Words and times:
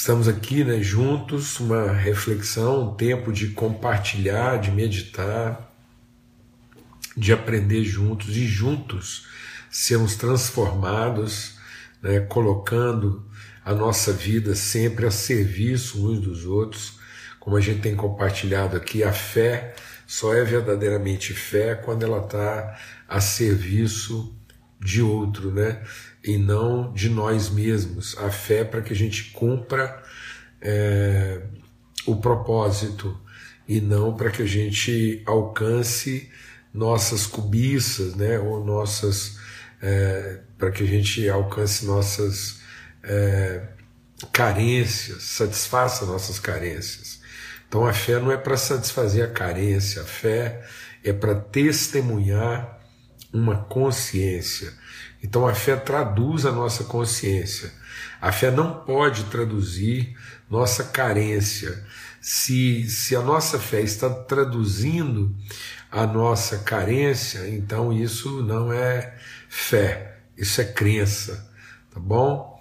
Estamos 0.00 0.28
aqui 0.28 0.64
né, 0.64 0.80
juntos, 0.80 1.60
uma 1.60 1.92
reflexão, 1.92 2.88
um 2.88 2.94
tempo 2.94 3.30
de 3.30 3.48
compartilhar, 3.48 4.56
de 4.56 4.70
meditar, 4.70 5.70
de 7.14 7.34
aprender 7.34 7.84
juntos 7.84 8.34
e 8.34 8.46
juntos 8.46 9.26
sermos 9.70 10.16
transformados, 10.16 11.58
né, 12.00 12.18
colocando 12.18 13.28
a 13.62 13.74
nossa 13.74 14.10
vida 14.10 14.54
sempre 14.54 15.04
a 15.04 15.10
serviço 15.10 16.10
uns 16.10 16.18
dos 16.18 16.46
outros, 16.46 16.98
como 17.38 17.58
a 17.58 17.60
gente 17.60 17.82
tem 17.82 17.94
compartilhado 17.94 18.78
aqui, 18.78 19.04
a 19.04 19.12
fé 19.12 19.74
só 20.06 20.34
é 20.34 20.42
verdadeiramente 20.42 21.34
fé 21.34 21.74
quando 21.74 22.04
ela 22.04 22.24
está 22.24 22.74
a 23.06 23.20
serviço 23.20 24.34
de 24.80 25.02
outro, 25.02 25.52
né? 25.52 25.82
E 26.22 26.36
não 26.36 26.92
de 26.92 27.08
nós 27.08 27.48
mesmos. 27.48 28.16
A 28.18 28.30
fé 28.30 28.64
para 28.64 28.82
que 28.82 28.92
a 28.92 28.96
gente 28.96 29.30
cumpra 29.32 30.02
é, 30.60 31.42
o 32.06 32.16
propósito 32.16 33.18
e 33.66 33.80
não 33.80 34.14
para 34.14 34.30
que 34.30 34.42
a 34.42 34.46
gente 34.46 35.22
alcance 35.26 36.30
nossas 36.72 37.26
cobiças, 37.26 38.14
né? 38.14 38.38
Ou 38.38 38.64
nossas 38.64 39.38
é, 39.80 40.40
para 40.58 40.70
que 40.70 40.82
a 40.82 40.86
gente 40.86 41.28
alcance 41.28 41.86
nossas 41.86 42.60
é, 43.02 43.62
carências, 44.32 45.22
satisfaça 45.22 46.04
nossas 46.04 46.38
carências. 46.38 47.20
Então 47.68 47.86
a 47.86 47.92
fé 47.92 48.18
não 48.18 48.30
é 48.30 48.36
para 48.36 48.56
satisfazer 48.56 49.24
a 49.24 49.28
carência, 49.28 50.02
a 50.02 50.04
fé 50.04 50.62
é 51.02 51.12
para 51.12 51.34
testemunhar 51.34 52.79
uma 53.32 53.56
consciência. 53.56 54.72
Então 55.22 55.46
a 55.46 55.54
fé 55.54 55.76
traduz 55.76 56.46
a 56.46 56.52
nossa 56.52 56.84
consciência. 56.84 57.72
A 58.20 58.32
fé 58.32 58.50
não 58.50 58.80
pode 58.84 59.24
traduzir 59.24 60.16
nossa 60.48 60.84
carência. 60.84 61.84
Se, 62.20 62.88
se 62.88 63.16
a 63.16 63.22
nossa 63.22 63.58
fé 63.58 63.80
está 63.80 64.10
traduzindo 64.10 65.34
a 65.90 66.06
nossa 66.06 66.58
carência, 66.58 67.48
então 67.48 67.92
isso 67.92 68.42
não 68.42 68.72
é 68.72 69.16
fé, 69.48 70.18
isso 70.36 70.60
é 70.60 70.64
crença, 70.64 71.50
tá 71.92 71.98
bom? 71.98 72.60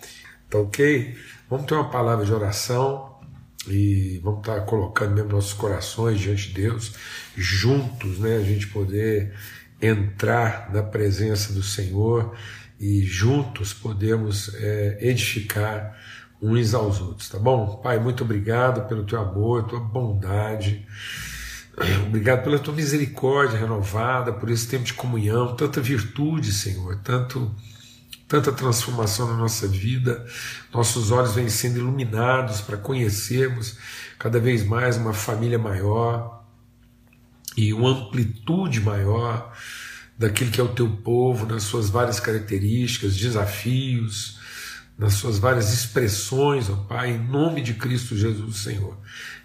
Tá 0.49 0.57
ok? 0.57 1.15
Vamos 1.49 1.65
ter 1.65 1.75
uma 1.75 1.89
palavra 1.89 2.25
de 2.25 2.33
oração 2.33 3.19
e 3.67 4.19
vamos 4.23 4.39
estar 4.39 4.61
colocando 4.61 5.13
mesmo 5.13 5.31
nossos 5.31 5.53
corações 5.53 6.19
diante 6.19 6.47
de 6.47 6.53
Deus, 6.53 6.93
juntos, 7.35 8.17
né, 8.19 8.37
a 8.37 8.43
gente 8.43 8.67
poder 8.67 9.33
entrar 9.81 10.69
na 10.73 10.83
presença 10.83 11.53
do 11.53 11.63
Senhor 11.63 12.35
e 12.79 13.01
juntos 13.03 13.73
podemos 13.73 14.53
é, 14.55 14.97
edificar 15.01 15.97
uns 16.41 16.73
aos 16.73 17.01
outros, 17.01 17.29
tá 17.29 17.37
bom? 17.37 17.77
Pai, 17.83 17.99
muito 17.99 18.23
obrigado 18.23 18.87
pelo 18.87 19.03
teu 19.03 19.19
amor, 19.19 19.63
tua 19.63 19.79
bondade, 19.79 20.87
obrigado 22.07 22.43
pela 22.43 22.57
tua 22.57 22.73
misericórdia 22.73 23.59
renovada, 23.59 24.31
por 24.31 24.49
esse 24.49 24.67
tempo 24.67 24.85
de 24.85 24.93
comunhão, 24.93 25.55
tanta 25.55 25.81
virtude, 25.81 26.53
Senhor, 26.53 26.97
tanto 27.03 27.53
tanta 28.27 28.51
transformação 28.51 29.27
na 29.27 29.35
nossa 29.35 29.67
vida, 29.67 30.23
nossos 30.71 31.09
olhos 31.09 31.33
vêm 31.33 31.49
sendo 31.49 31.79
iluminados 31.79 32.61
para 32.61 32.77
conhecermos 32.77 33.75
cada 34.19 34.39
vez 34.39 34.63
mais 34.63 34.97
uma 34.97 35.13
família 35.13 35.57
maior 35.57 36.38
e 37.57 37.73
uma 37.73 37.89
amplitude 37.89 38.79
maior 38.79 39.53
daquilo 40.17 40.51
que 40.51 40.59
é 40.59 40.63
o 40.63 40.73
teu 40.73 40.89
povo, 40.89 41.45
nas 41.45 41.63
suas 41.63 41.89
várias 41.89 42.19
características, 42.19 43.15
desafios, 43.15 44.37
nas 44.99 45.13
suas 45.13 45.39
várias 45.39 45.73
expressões, 45.73 46.69
ó 46.69 46.75
Pai, 46.75 47.11
em 47.11 47.17
nome 47.17 47.61
de 47.61 47.73
Cristo 47.73 48.17
Jesus, 48.17 48.57
Senhor. 48.57 48.97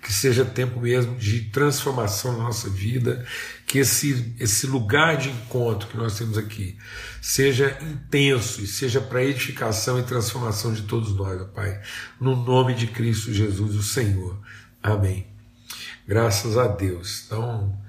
Que 0.03 0.13
seja 0.13 0.45
tempo 0.45 0.81
mesmo 0.81 1.15
de 1.15 1.43
transformação 1.43 2.37
na 2.37 2.45
nossa 2.45 2.69
vida, 2.69 3.25
que 3.65 3.79
esse, 3.79 4.35
esse 4.41 4.67
lugar 4.67 5.17
de 5.17 5.31
encontro 5.31 5.89
que 5.89 5.97
nós 5.97 6.19
temos 6.19 6.37
aqui 6.37 6.77
seja 7.23 7.79
intenso 7.81 8.63
e 8.63 8.67
seja 8.67 9.01
para 9.01 9.25
edificação 9.25 9.97
e 10.01 10.03
transformação 10.03 10.75
de 10.75 10.83
todos 10.83 11.15
nós, 11.15 11.41
ó 11.41 11.45
Pai. 11.45 11.81
No 12.21 12.35
nome 12.35 12.75
de 12.75 12.89
Cristo 12.89 13.33
Jesus, 13.33 13.77
o 13.77 13.83
Senhor. 13.83 14.37
Amém. 14.83 15.25
Graças 16.07 16.59
a 16.59 16.67
Deus. 16.67 17.23
Então, 17.27 17.84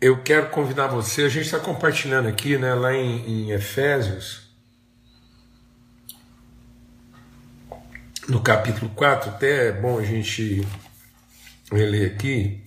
eu 0.00 0.22
quero 0.22 0.50
convidar 0.50 0.88
você, 0.88 1.22
a 1.22 1.28
gente 1.28 1.46
está 1.46 1.58
compartilhando 1.58 2.28
aqui, 2.28 2.58
né, 2.58 2.74
lá 2.74 2.92
em, 2.94 3.46
em 3.46 3.50
Efésios 3.52 4.46
no 8.28 8.40
capítulo 8.40 8.90
4, 8.90 9.30
até 9.30 9.68
é 9.68 9.72
bom 9.72 9.98
a 9.98 10.04
gente 10.04 10.66
reler 11.70 12.12
aqui. 12.12 12.62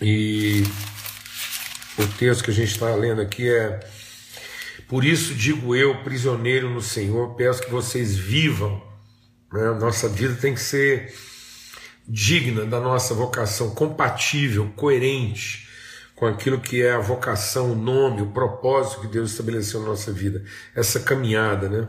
E 0.00 0.64
o 1.98 2.06
texto 2.18 2.44
que 2.44 2.50
a 2.50 2.54
gente 2.54 2.72
está 2.72 2.94
lendo 2.94 3.20
aqui 3.20 3.48
é: 3.48 3.80
Por 4.88 5.04
isso 5.04 5.34
digo 5.34 5.76
eu, 5.76 6.02
prisioneiro 6.02 6.70
no 6.70 6.80
Senhor, 6.80 7.34
peço 7.34 7.62
que 7.62 7.70
vocês 7.70 8.16
vivam. 8.16 8.82
Né? 9.52 9.70
Nossa 9.78 10.08
vida 10.08 10.34
tem 10.34 10.54
que 10.54 10.60
ser 10.60 11.14
digna 12.10 12.64
da 12.64 12.80
nossa 12.80 13.14
vocação, 13.14 13.70
compatível, 13.70 14.72
coerente 14.76 15.68
com 16.16 16.26
aquilo 16.26 16.60
que 16.60 16.82
é 16.82 16.92
a 16.92 16.98
vocação, 16.98 17.72
o 17.72 17.74
nome, 17.74 18.20
o 18.20 18.32
propósito 18.32 19.00
que 19.00 19.06
Deus 19.06 19.30
estabeleceu 19.30 19.80
na 19.80 19.86
nossa 19.86 20.12
vida, 20.12 20.44
essa 20.74 21.00
caminhada, 21.00 21.66
né? 21.68 21.88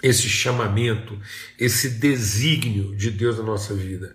esse 0.00 0.28
chamamento, 0.28 1.18
esse 1.58 1.88
desígnio 1.88 2.94
de 2.94 3.10
Deus 3.10 3.38
na 3.38 3.42
nossa 3.42 3.74
vida. 3.74 4.14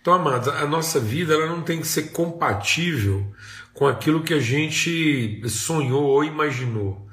Então, 0.00 0.14
amados, 0.14 0.48
a 0.48 0.66
nossa 0.66 0.98
vida 0.98 1.34
ela 1.34 1.46
não 1.46 1.62
tem 1.62 1.80
que 1.80 1.86
ser 1.86 2.10
compatível 2.10 3.32
com 3.74 3.86
aquilo 3.86 4.22
que 4.22 4.32
a 4.32 4.40
gente 4.40 5.42
sonhou 5.48 6.04
ou 6.04 6.24
imaginou. 6.24 7.05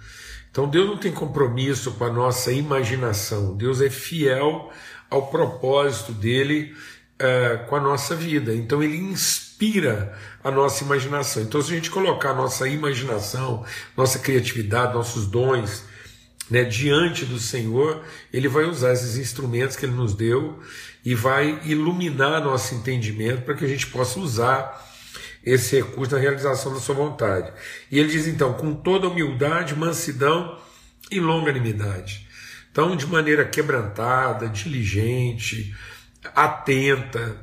Então, 0.53 0.69
Deus 0.69 0.87
não 0.87 0.97
tem 0.97 1.11
compromisso 1.11 1.93
com 1.93 2.03
a 2.05 2.13
nossa 2.13 2.51
imaginação. 2.51 3.57
Deus 3.57 3.81
é 3.81 3.89
fiel 3.89 4.71
ao 5.09 5.25
propósito 5.31 6.11
dele 6.11 6.75
uh, 7.19 7.65
com 7.67 7.75
a 7.75 7.81
nossa 7.81 8.15
vida. 8.15 8.53
Então, 8.53 8.83
ele 8.83 8.97
inspira 8.97 10.15
a 10.43 10.51
nossa 10.51 10.83
imaginação. 10.83 11.41
Então, 11.41 11.59
se 11.59 11.71
a 11.71 11.75
gente 11.75 11.89
colocar 11.89 12.29
a 12.29 12.35
nossa 12.35 12.67
imaginação, 12.67 13.65
nossa 13.97 14.19
criatividade, 14.19 14.93
nossos 14.93 15.25
dons, 15.25 15.85
né, 16.51 16.63
diante 16.63 17.25
do 17.25 17.39
Senhor, 17.39 18.03
Ele 18.31 18.47
vai 18.47 18.65
usar 18.65 18.93
esses 18.93 19.17
instrumentos 19.17 19.75
que 19.75 19.87
Ele 19.87 19.95
nos 19.95 20.13
deu 20.13 20.59
e 21.03 21.15
vai 21.15 21.61
iluminar 21.65 22.43
nosso 22.43 22.75
entendimento 22.75 23.41
para 23.41 23.55
que 23.55 23.65
a 23.65 23.67
gente 23.67 23.87
possa 23.87 24.19
usar 24.19 24.92
esse 25.45 25.75
recurso 25.75 26.15
na 26.15 26.21
realização 26.21 26.73
da 26.73 26.79
Sua 26.79 26.95
vontade. 26.95 27.51
E 27.91 27.99
Ele 27.99 28.09
diz 28.09 28.27
então, 28.27 28.53
com 28.53 28.73
toda 28.73 29.07
humildade, 29.07 29.75
mansidão 29.75 30.57
e 31.11 31.19
longanimidade. 31.19 32.27
Então, 32.71 32.95
de 32.95 33.05
maneira 33.05 33.45
quebrantada, 33.45 34.47
diligente, 34.47 35.75
atenta, 36.33 37.37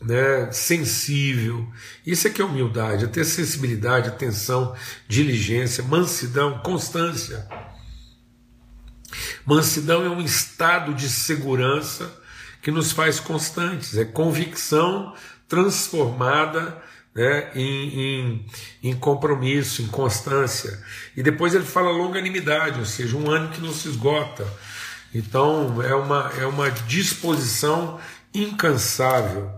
né, 0.00 0.50
sensível. 0.50 1.66
Isso 2.04 2.26
é 2.26 2.30
que 2.30 2.42
é 2.42 2.44
humildade, 2.44 3.04
é 3.04 3.08
ter 3.08 3.24
sensibilidade, 3.24 4.08
atenção, 4.08 4.74
diligência, 5.08 5.82
mansidão, 5.84 6.58
constância. 6.58 7.46
Mansidão 9.46 10.04
é 10.04 10.08
um 10.08 10.20
estado 10.20 10.94
de 10.94 11.08
segurança 11.08 12.12
que 12.60 12.70
nos 12.70 12.92
faz 12.92 13.18
constantes, 13.18 13.96
é 13.96 14.04
convicção 14.04 15.14
transformada 15.48 16.80
né, 17.14 17.50
em, 17.54 18.00
em, 18.00 18.46
em, 18.82 18.94
compromisso, 18.94 19.82
em 19.82 19.86
constância. 19.86 20.82
E 21.16 21.22
depois 21.22 21.54
ele 21.54 21.64
fala 21.64 21.90
longanimidade, 21.90 22.78
ou 22.78 22.86
seja, 22.86 23.16
um 23.16 23.30
ano 23.30 23.50
que 23.50 23.60
não 23.60 23.72
se 23.72 23.88
esgota. 23.88 24.46
Então 25.14 25.82
é 25.82 25.94
uma, 25.94 26.32
é 26.38 26.46
uma 26.46 26.70
disposição 26.70 28.00
incansável. 28.34 29.50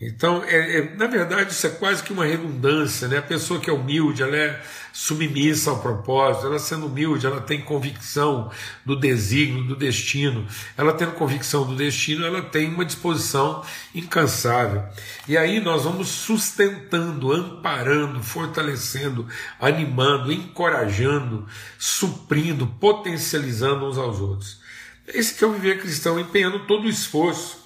Então, 0.00 0.42
é, 0.44 0.78
é, 0.78 0.96
na 0.96 1.06
verdade, 1.06 1.52
isso 1.52 1.66
é 1.68 1.70
quase 1.70 2.02
que 2.02 2.12
uma 2.12 2.26
redundância. 2.26 3.06
Né? 3.06 3.18
A 3.18 3.22
pessoa 3.22 3.60
que 3.60 3.70
é 3.70 3.72
humilde, 3.72 4.22
ela 4.22 4.36
é 4.36 4.60
submissa 4.92 5.70
ao 5.70 5.80
propósito, 5.80 6.46
ela 6.46 6.58
sendo 6.58 6.86
humilde, 6.86 7.26
ela 7.26 7.40
tem 7.40 7.60
convicção 7.60 8.50
do 8.84 8.98
desígnio, 8.98 9.64
do 9.64 9.76
destino. 9.76 10.46
Ela 10.76 10.92
tendo 10.92 11.12
convicção 11.12 11.64
do 11.64 11.76
destino, 11.76 12.26
ela 12.26 12.42
tem 12.42 12.68
uma 12.68 12.84
disposição 12.84 13.64
incansável. 13.94 14.84
E 15.28 15.36
aí 15.36 15.60
nós 15.60 15.84
vamos 15.84 16.08
sustentando, 16.08 17.32
amparando, 17.32 18.20
fortalecendo, 18.20 19.28
animando, 19.60 20.32
encorajando, 20.32 21.46
suprindo, 21.78 22.66
potencializando 22.66 23.86
uns 23.86 23.96
aos 23.96 24.20
outros. 24.20 24.60
Esse 25.06 25.34
que 25.34 25.44
é 25.44 25.46
o 25.46 25.52
viver 25.52 25.80
cristão, 25.80 26.18
empenhando 26.18 26.66
todo 26.66 26.86
o 26.86 26.90
esforço 26.90 27.63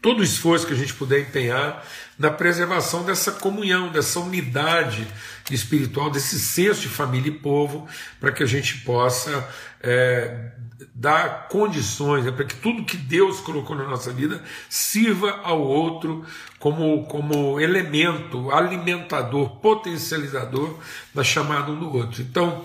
todo 0.00 0.20
o 0.20 0.24
esforço 0.24 0.66
que 0.66 0.72
a 0.72 0.76
gente 0.76 0.94
puder 0.94 1.20
empenhar 1.20 1.84
na 2.18 2.30
preservação 2.30 3.04
dessa 3.04 3.32
comunhão, 3.32 3.90
dessa 3.90 4.20
unidade 4.20 5.06
espiritual, 5.50 6.10
desse 6.10 6.38
senso 6.38 6.80
de 6.80 6.88
família 6.88 7.28
e 7.28 7.38
povo, 7.38 7.86
para 8.20 8.32
que 8.32 8.42
a 8.42 8.46
gente 8.46 8.78
possa 8.78 9.48
é, 9.80 10.52
dar 10.94 11.48
condições 11.48 12.24
né, 12.24 12.32
para 12.32 12.44
que 12.44 12.56
tudo 12.56 12.84
que 12.84 12.96
Deus 12.96 13.40
colocou 13.40 13.76
na 13.76 13.84
nossa 13.84 14.12
vida 14.12 14.42
sirva 14.68 15.40
ao 15.42 15.60
outro 15.60 16.24
como, 16.58 17.04
como 17.04 17.60
elemento 17.60 18.50
alimentador, 18.50 19.56
potencializador 19.56 20.78
da 21.14 21.22
chamada 21.22 21.70
um 21.70 21.78
do 21.78 21.94
outro. 21.94 22.22
Então, 22.22 22.64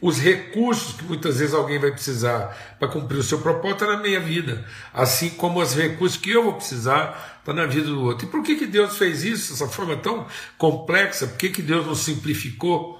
os 0.00 0.18
recursos 0.18 0.94
que 0.94 1.04
muitas 1.04 1.38
vezes 1.38 1.54
alguém 1.54 1.78
vai 1.78 1.90
precisar 1.90 2.76
para 2.78 2.88
cumprir 2.88 3.18
o 3.18 3.22
seu 3.22 3.38
propósito 3.40 3.84
está 3.84 3.96
na 3.96 4.02
minha 4.02 4.20
vida, 4.20 4.64
assim 4.94 5.30
como 5.30 5.60
os 5.60 5.74
recursos 5.74 6.18
que 6.18 6.30
eu 6.30 6.44
vou 6.44 6.54
precisar 6.54 7.38
está 7.38 7.52
na 7.52 7.66
vida 7.66 7.86
do 7.86 8.02
outro. 8.02 8.26
E 8.26 8.30
por 8.30 8.42
que, 8.42 8.56
que 8.56 8.66
Deus 8.66 8.96
fez 8.96 9.24
isso 9.24 9.52
dessa 9.52 9.68
forma 9.68 9.96
tão 9.96 10.26
complexa? 10.56 11.26
Por 11.26 11.36
que, 11.36 11.50
que 11.50 11.62
Deus 11.62 11.86
não 11.86 11.94
simplificou? 11.94 12.98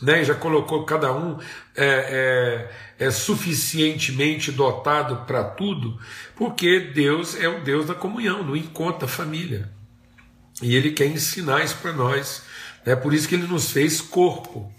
Né, 0.00 0.24
já 0.24 0.34
colocou 0.34 0.82
cada 0.82 1.12
um 1.12 1.38
é, 1.76 2.66
é, 2.98 3.06
é 3.06 3.10
suficientemente 3.12 4.50
dotado 4.50 5.24
para 5.26 5.44
tudo, 5.44 5.96
porque 6.34 6.80
Deus 6.92 7.40
é 7.40 7.46
o 7.46 7.60
Deus 7.60 7.86
da 7.86 7.94
comunhão, 7.94 8.44
do 8.44 8.56
encontro 8.56 9.02
da 9.02 9.06
família. 9.06 9.70
E 10.60 10.74
Ele 10.74 10.90
quer 10.90 11.06
ensinar 11.06 11.64
isso 11.64 11.76
para 11.76 11.92
nós. 11.92 12.42
É 12.84 12.96
por 12.96 13.14
isso 13.14 13.28
que 13.28 13.36
Ele 13.36 13.46
nos 13.46 13.70
fez 13.70 14.00
corpo. 14.00 14.72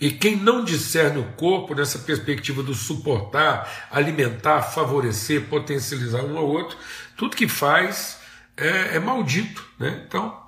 E 0.00 0.10
quem 0.10 0.36
não 0.36 0.64
discerne 0.64 1.18
o 1.18 1.32
corpo 1.32 1.74
nessa 1.74 1.98
perspectiva 2.00 2.62
do 2.62 2.74
suportar, 2.74 3.88
alimentar, 3.90 4.62
favorecer, 4.62 5.48
potencializar 5.48 6.22
um 6.24 6.36
ao 6.36 6.48
outro, 6.48 6.76
tudo 7.16 7.36
que 7.36 7.48
faz 7.48 8.18
é, 8.56 8.96
é 8.96 8.98
maldito. 8.98 9.64
Né? 9.78 10.04
Então, 10.06 10.42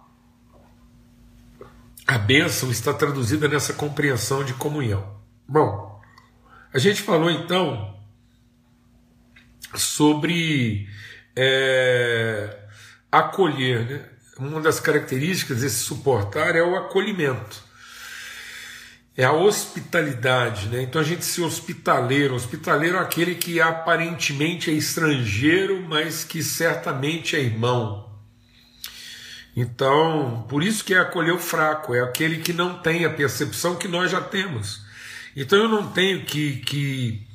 a 2.07 2.19
bênção 2.19 2.71
está 2.71 2.93
traduzida 2.93 3.49
nessa 3.49 3.73
compreensão 3.73 4.45
de 4.45 4.55
comunhão. 4.55 5.17
Bom, 5.49 6.01
a 6.73 6.79
gente 6.79 7.03
falou 7.03 7.31
então 7.31 7.97
sobre 9.75 10.89
é, 11.35 12.59
acolher. 13.11 13.87
Né? 13.87 14.09
Uma 14.39 14.61
das 14.61 14.81
características 14.81 15.61
desse 15.61 15.85
suportar 15.85 16.55
é 16.55 16.63
o 16.63 16.77
acolhimento 16.77 17.66
é 19.17 19.25
a 19.25 19.33
hospitalidade, 19.33 20.69
né? 20.69 20.83
Então 20.83 21.01
a 21.01 21.05
gente 21.05 21.25
se 21.25 21.41
hospitaleiro, 21.41 22.35
hospitaleiro 22.35 22.99
é 22.99 23.01
aquele 23.01 23.35
que 23.35 23.61
aparentemente 23.61 24.71
é 24.71 24.75
estrangeiro, 24.75 25.83
mas 25.89 26.23
que 26.23 26.43
certamente 26.43 27.35
é 27.35 27.41
irmão. 27.41 28.05
Então, 29.57 30.45
por 30.51 30.63
isso 30.63 30.85
que 30.85 30.93
é 30.93 30.99
acolher 30.99 31.33
o 31.33 31.39
fraco, 31.39 31.95
é 31.95 32.01
aquele 32.01 32.43
que 32.43 32.53
não 32.53 32.79
tem 32.79 33.07
a 33.07 33.11
percepção 33.11 33.77
que 33.77 33.89
nós 33.89 34.11
já 34.11 34.21
temos. 34.21 34.83
Então 35.35 35.59
eu 35.59 35.69
não 35.69 35.91
tenho 35.91 36.23
que. 36.27 36.59
que... 36.59 37.27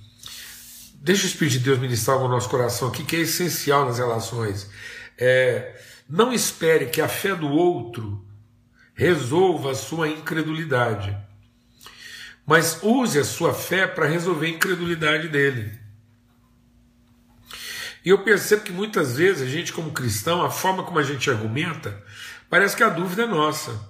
Deixa 0.96 1.24
o 1.24 1.28
Espírito 1.28 1.54
de 1.54 1.66
Deus 1.66 1.80
ministrar 1.80 2.18
o 2.18 2.28
nosso 2.28 2.48
coração 2.48 2.90
aqui, 2.90 3.04
que 3.04 3.16
é 3.16 3.22
essencial 3.22 3.86
nas 3.86 3.98
relações. 3.98 4.70
É, 5.18 5.82
não 6.08 6.32
espere 6.32 6.86
que 6.86 7.02
a 7.02 7.08
fé 7.08 7.34
do 7.34 7.50
outro 7.50 8.24
resolva 8.94 9.72
a 9.72 9.76
sua 9.76 10.08
incredulidade 10.08 11.18
mas 12.52 12.80
use 12.84 13.18
a 13.18 13.24
sua 13.24 13.54
fé 13.54 13.88
para 13.88 14.06
resolver 14.06 14.46
a 14.46 14.50
incredulidade 14.50 15.30
dele. 15.30 15.72
E 18.04 18.10
eu 18.10 18.26
percebo 18.26 18.64
que 18.64 18.74
muitas 18.74 19.16
vezes 19.16 19.42
a 19.42 19.50
gente, 19.50 19.72
como 19.72 19.94
cristão, 19.94 20.44
a 20.44 20.52
forma 20.52 20.84
como 20.84 21.00
a 21.00 21.04
gente 21.04 21.30
argumenta, 21.30 22.04
parece 22.50 22.76
que 22.76 22.84
a 22.84 22.90
dúvida 22.90 23.24
é 23.24 23.26
nossa. 23.26 23.90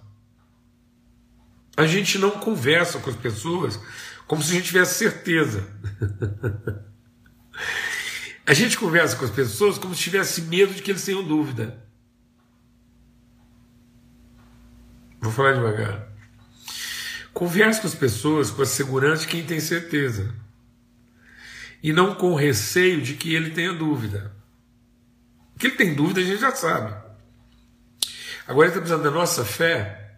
A 1.75 1.87
gente 1.87 2.19
não 2.19 2.29
conversa 2.29 2.99
com 2.99 3.09
as 3.09 3.15
pessoas 3.15 3.79
como 4.27 4.43
se 4.43 4.51
a 4.51 4.53
gente 4.53 4.67
tivesse 4.67 4.93
certeza. 4.93 5.67
a 8.45 8.53
gente 8.53 8.77
conversa 8.77 9.15
com 9.15 9.25
as 9.25 9.31
pessoas 9.31 9.79
como 9.79 9.95
se 9.95 10.03
tivesse 10.03 10.43
medo 10.43 10.71
de 10.71 10.83
que 10.83 10.91
eles 10.91 11.03
tenham 11.03 11.23
dúvida. 11.23 11.83
Vou 15.19 15.31
falar 15.31 15.53
devagar. 15.53 16.10
Converse 17.33 17.81
com 17.81 17.87
as 17.87 17.95
pessoas 17.95 18.51
com 18.51 18.61
a 18.61 18.65
segurança 18.65 19.21
de 19.21 19.27
quem 19.27 19.45
tem 19.45 19.59
certeza. 19.59 20.33
E 21.81 21.91
não 21.91 22.13
com 22.15 22.35
receio 22.35 23.01
de 23.01 23.15
que 23.15 23.33
ele 23.33 23.51
tenha 23.51 23.73
dúvida. 23.73 24.31
Que 25.57 25.67
ele 25.67 25.75
tem 25.75 25.95
dúvida, 25.95 26.19
a 26.19 26.23
gente 26.23 26.41
já 26.41 26.53
sabe. 26.53 26.93
Agora 28.47 28.67
ele 28.67 28.71
está 28.71 28.81
precisando 28.81 29.03
da 29.03 29.11
nossa 29.11 29.45
fé 29.45 30.17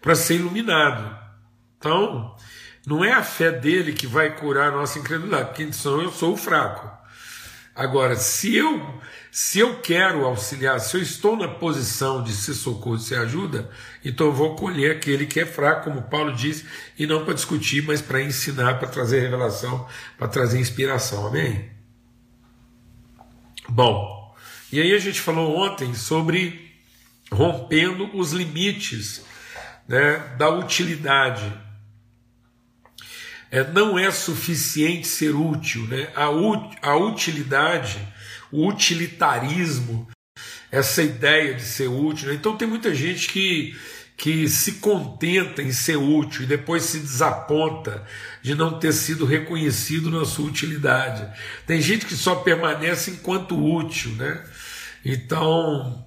para 0.00 0.14
ser 0.14 0.36
iluminado. 0.36 1.18
Então, 1.78 2.36
não 2.86 3.04
é 3.04 3.12
a 3.12 3.22
fé 3.22 3.50
dele 3.50 3.92
que 3.92 4.06
vai 4.06 4.36
curar 4.36 4.68
a 4.68 4.76
nossa 4.76 4.98
incredulidade, 4.98 5.48
porque 5.48 5.72
senão 5.72 6.00
eu 6.00 6.12
sou 6.12 6.34
o 6.34 6.36
fraco. 6.36 6.96
Agora, 7.76 8.16
se 8.16 8.56
eu 8.56 9.00
se 9.30 9.58
eu 9.58 9.80
quero 9.82 10.24
auxiliar, 10.24 10.80
se 10.80 10.96
eu 10.96 11.02
estou 11.02 11.36
na 11.36 11.46
posição 11.46 12.22
de 12.22 12.32
ser 12.32 12.54
socorro, 12.54 12.96
de 12.96 13.04
ser 13.04 13.18
ajuda, 13.18 13.70
então 14.02 14.28
eu 14.28 14.32
vou 14.32 14.56
colher 14.56 14.96
aquele 14.96 15.26
que 15.26 15.38
é 15.38 15.44
fraco, 15.44 15.90
como 15.90 16.08
Paulo 16.08 16.34
diz, 16.34 16.64
e 16.98 17.06
não 17.06 17.22
para 17.22 17.34
discutir, 17.34 17.82
mas 17.82 18.00
para 18.00 18.22
ensinar, 18.22 18.78
para 18.78 18.88
trazer 18.88 19.20
revelação, 19.20 19.86
para 20.16 20.26
trazer 20.26 20.58
inspiração. 20.58 21.26
Amém? 21.26 21.70
Bom, 23.68 24.34
e 24.72 24.80
aí 24.80 24.94
a 24.94 24.98
gente 24.98 25.20
falou 25.20 25.54
ontem 25.54 25.92
sobre 25.92 26.72
rompendo 27.30 28.16
os 28.16 28.32
limites 28.32 29.22
né, 29.86 30.16
da 30.38 30.48
utilidade. 30.48 31.52
É, 33.56 33.72
não 33.72 33.98
é 33.98 34.10
suficiente 34.10 35.06
ser 35.06 35.34
útil, 35.34 35.86
né? 35.86 36.08
a, 36.14 36.26
a 36.90 36.96
utilidade 36.96 37.98
o 38.50 38.68
utilitarismo, 38.68 40.08
essa 40.70 41.02
ideia 41.02 41.54
de 41.54 41.62
ser 41.62 41.88
útil. 41.88 42.28
Né? 42.28 42.34
Então 42.34 42.56
tem 42.56 42.66
muita 42.68 42.94
gente 42.94 43.28
que, 43.28 43.76
que 44.16 44.48
se 44.48 44.72
contenta 44.74 45.62
em 45.62 45.72
ser 45.72 45.96
útil 45.96 46.42
e 46.42 46.46
depois 46.46 46.84
se 46.84 46.98
desaponta 46.98 48.06
de 48.42 48.54
não 48.54 48.78
ter 48.78 48.92
sido 48.92 49.24
reconhecido 49.24 50.10
na 50.10 50.24
sua 50.24 50.46
utilidade. 50.46 51.26
Tem 51.66 51.80
gente 51.80 52.06
que 52.06 52.14
só 52.14 52.36
permanece 52.36 53.10
enquanto 53.10 53.62
útil, 53.62 54.12
né? 54.12 54.42
Então 55.04 56.05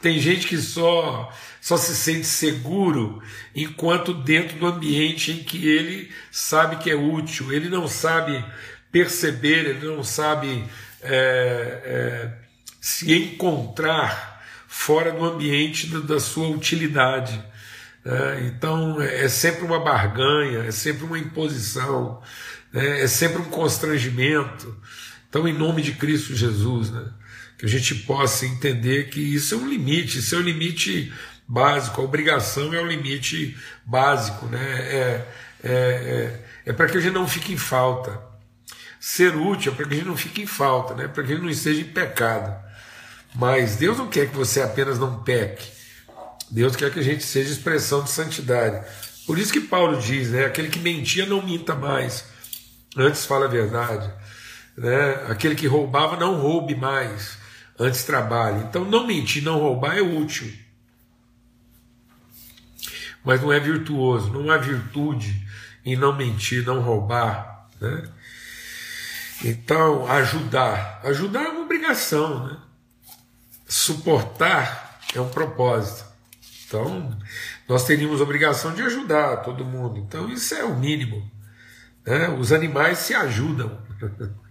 tem 0.00 0.18
gente 0.18 0.46
que 0.46 0.56
só 0.56 1.32
só 1.60 1.76
se 1.76 1.94
sente 1.94 2.26
seguro 2.26 3.22
enquanto 3.54 4.14
dentro 4.14 4.58
do 4.58 4.66
ambiente 4.66 5.32
em 5.32 5.44
que 5.44 5.68
ele 5.68 6.10
sabe 6.30 6.76
que 6.76 6.90
é 6.90 6.94
útil. 6.94 7.52
Ele 7.52 7.68
não 7.68 7.86
sabe 7.86 8.42
perceber, 8.90 9.66
ele 9.66 9.86
não 9.86 10.02
sabe 10.02 10.64
é, 11.02 11.82
é, 11.84 12.32
se 12.80 13.12
encontrar 13.12 14.42
fora 14.66 15.12
do 15.12 15.24
ambiente 15.24 15.86
da, 15.88 16.00
da 16.00 16.20
sua 16.20 16.48
utilidade. 16.48 17.42
É, 18.04 18.46
então 18.46 19.00
é 19.00 19.28
sempre 19.28 19.64
uma 19.64 19.80
barganha, 19.80 20.60
é 20.60 20.70
sempre 20.70 21.04
uma 21.04 21.18
imposição, 21.18 22.22
né, 22.72 23.02
é 23.02 23.06
sempre 23.06 23.42
um 23.42 23.50
constrangimento. 23.50 24.74
Então, 25.28 25.46
em 25.46 25.52
nome 25.52 25.82
de 25.82 25.92
Cristo 25.92 26.34
Jesus, 26.34 26.90
né, 26.90 27.04
que 27.60 27.66
a 27.66 27.68
gente 27.68 27.94
possa 27.94 28.46
entender 28.46 29.10
que 29.10 29.20
isso 29.20 29.54
é 29.54 29.58
um 29.58 29.68
limite, 29.68 30.18
isso 30.18 30.34
é 30.34 30.38
um 30.38 30.42
limite 30.42 31.12
básico, 31.46 32.00
a 32.00 32.04
obrigação 32.04 32.74
é 32.74 32.80
o 32.80 32.84
um 32.84 32.88
limite 32.88 33.56
básico, 33.84 34.46
né, 34.46 34.58
é, 34.58 35.26
é, 35.62 35.72
é, 35.72 36.44
é 36.66 36.72
para 36.72 36.88
que 36.88 36.96
a 36.96 37.00
gente 37.00 37.12
não 37.12 37.28
fique 37.28 37.52
em 37.52 37.58
falta 37.58 38.30
ser 39.00 39.34
útil 39.34 39.74
para 39.74 39.86
que 39.86 39.94
a 39.94 39.96
gente 39.96 40.06
não 40.06 40.16
fique 40.16 40.42
em 40.42 40.46
falta, 40.46 40.94
né? 40.94 41.08
para 41.08 41.24
que 41.24 41.32
a 41.32 41.34
gente 41.34 41.42
não 41.42 41.50
esteja 41.50 41.80
em 41.80 41.84
pecado. 41.84 42.54
Mas 43.34 43.76
Deus 43.76 43.96
não 43.96 44.08
quer 44.08 44.28
que 44.28 44.36
você 44.36 44.60
apenas 44.60 44.98
não 44.98 45.22
peque. 45.22 45.66
Deus 46.50 46.76
quer 46.76 46.92
que 46.92 46.98
a 46.98 47.02
gente 47.02 47.24
seja 47.24 47.50
expressão 47.50 48.04
de 48.04 48.10
santidade. 48.10 48.84
Por 49.26 49.38
isso 49.38 49.52
que 49.52 49.60
Paulo 49.60 50.00
diz, 50.00 50.30
né? 50.30 50.44
Aquele 50.44 50.68
que 50.68 50.80
mentia 50.80 51.24
não 51.24 51.40
minta 51.40 51.74
mais. 51.74 52.24
Antes 52.96 53.24
fala 53.24 53.46
a 53.46 53.48
verdade. 53.48 54.12
Né? 54.76 55.26
Aquele 55.28 55.54
que 55.54 55.68
roubava 55.68 56.16
não 56.16 56.40
roube 56.40 56.74
mais. 56.74 57.38
Antes 57.80 58.04
trabalhe. 58.04 58.62
Então 58.64 58.84
não 58.84 59.06
mentir, 59.06 59.42
não 59.42 59.58
roubar 59.58 59.96
é 59.96 60.02
útil. 60.02 60.52
Mas 63.24 63.40
não 63.40 63.50
é 63.50 63.58
virtuoso. 63.58 64.30
Não 64.30 64.50
há 64.50 64.58
virtude 64.58 65.48
em 65.84 65.96
não 65.96 66.14
mentir, 66.14 66.64
não 66.64 66.80
roubar. 66.80 67.70
Né? 67.80 68.06
Então, 69.42 70.06
ajudar. 70.10 71.00
Ajudar 71.04 71.44
é 71.44 71.48
uma 71.48 71.62
obrigação, 71.62 72.46
né? 72.46 72.58
Suportar 73.66 75.00
é 75.14 75.20
um 75.20 75.30
propósito. 75.30 76.04
Então, 76.66 77.18
nós 77.66 77.84
teríamos 77.84 78.20
obrigação 78.20 78.74
de 78.74 78.82
ajudar 78.82 79.38
todo 79.38 79.64
mundo. 79.64 79.98
Então, 79.98 80.28
isso 80.28 80.54
é 80.54 80.64
o 80.64 80.76
mínimo. 80.76 81.30
Né? 82.04 82.28
Os 82.28 82.52
animais 82.52 82.98
se 82.98 83.14
ajudam. 83.14 83.80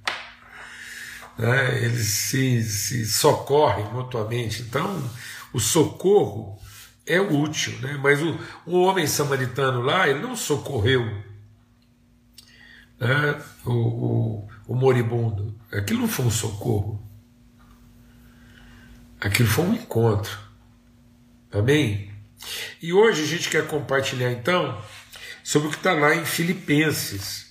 né? 1.39 1.83
eles 1.83 2.05
se, 2.05 2.61
se 2.63 3.05
socorrem 3.05 3.85
mutuamente. 3.93 4.61
Então, 4.61 5.09
o 5.53 5.59
socorro 5.59 6.59
é 7.05 7.19
útil, 7.19 7.79
né? 7.79 7.97
mas 8.03 8.21
o, 8.21 8.37
o 8.65 8.81
homem 8.81 9.07
samaritano 9.07 9.81
lá, 9.81 10.07
ele 10.07 10.19
não 10.19 10.35
socorreu 10.35 11.05
né? 12.99 13.41
o, 13.65 13.71
o, 13.71 14.47
o 14.67 14.75
moribundo. 14.75 15.57
Aquilo 15.71 16.01
não 16.01 16.09
foi 16.09 16.25
um 16.25 16.31
socorro. 16.31 17.01
Aquilo 19.21 19.47
foi 19.47 19.63
um 19.63 19.73
encontro. 19.73 20.37
Amém? 21.51 22.11
E 22.81 22.91
hoje 22.93 23.23
a 23.23 23.25
gente 23.25 23.49
quer 23.49 23.65
compartilhar 23.65 24.31
então 24.31 24.81
sobre 25.43 25.69
o 25.69 25.71
que 25.71 25.77
está 25.77 25.93
lá 25.93 26.15
em 26.15 26.25
Filipenses 26.25 27.48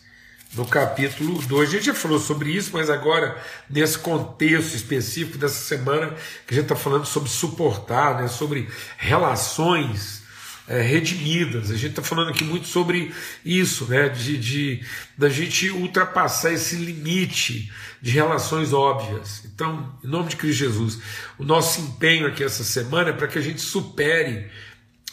no 0.55 0.67
capítulo 0.67 1.41
2. 1.43 1.69
A 1.69 1.73
gente 1.73 1.87
já 1.87 1.95
falou 1.95 2.19
sobre 2.19 2.51
isso, 2.51 2.71
mas 2.73 2.89
agora, 2.89 3.41
nesse 3.69 3.99
contexto 3.99 4.75
específico 4.75 5.39
dessa 5.39 5.63
semana, 5.63 6.15
que 6.47 6.55
a 6.55 6.57
gente 6.57 6.65
está 6.65 6.77
falando 6.77 7.05
sobre 7.05 7.29
suportar, 7.29 8.23
né, 8.23 8.29
sobre 8.29 8.69
relações 8.97 10.23
é, 10.69 10.83
redimidas. 10.83 11.71
A 11.71 11.75
gente 11.77 11.91
está 11.91 12.03
falando 12.03 12.31
aqui 12.31 12.45
muito 12.45 12.69
sobre 12.69 13.13
isso, 13.45 13.87
né, 13.87 14.09
de, 14.09 14.37
de 14.37 14.87
da 15.17 15.29
gente 15.29 15.71
ultrapassar 15.71 16.53
esse 16.53 16.77
limite 16.77 17.73
de 18.01 18.11
relações 18.11 18.73
óbvias. 18.73 19.43
Então, 19.47 19.99
em 20.05 20.07
nome 20.07 20.29
de 20.29 20.37
Cristo 20.37 20.59
Jesus, 20.59 20.99
o 21.39 21.45
nosso 21.45 21.81
empenho 21.81 22.27
aqui 22.27 22.45
essa 22.45 22.63
semana 22.63 23.11
é 23.11 23.13
para 23.13 23.27
que 23.27 23.39
a 23.39 23.43
gente 23.43 23.61
supere 23.61 24.51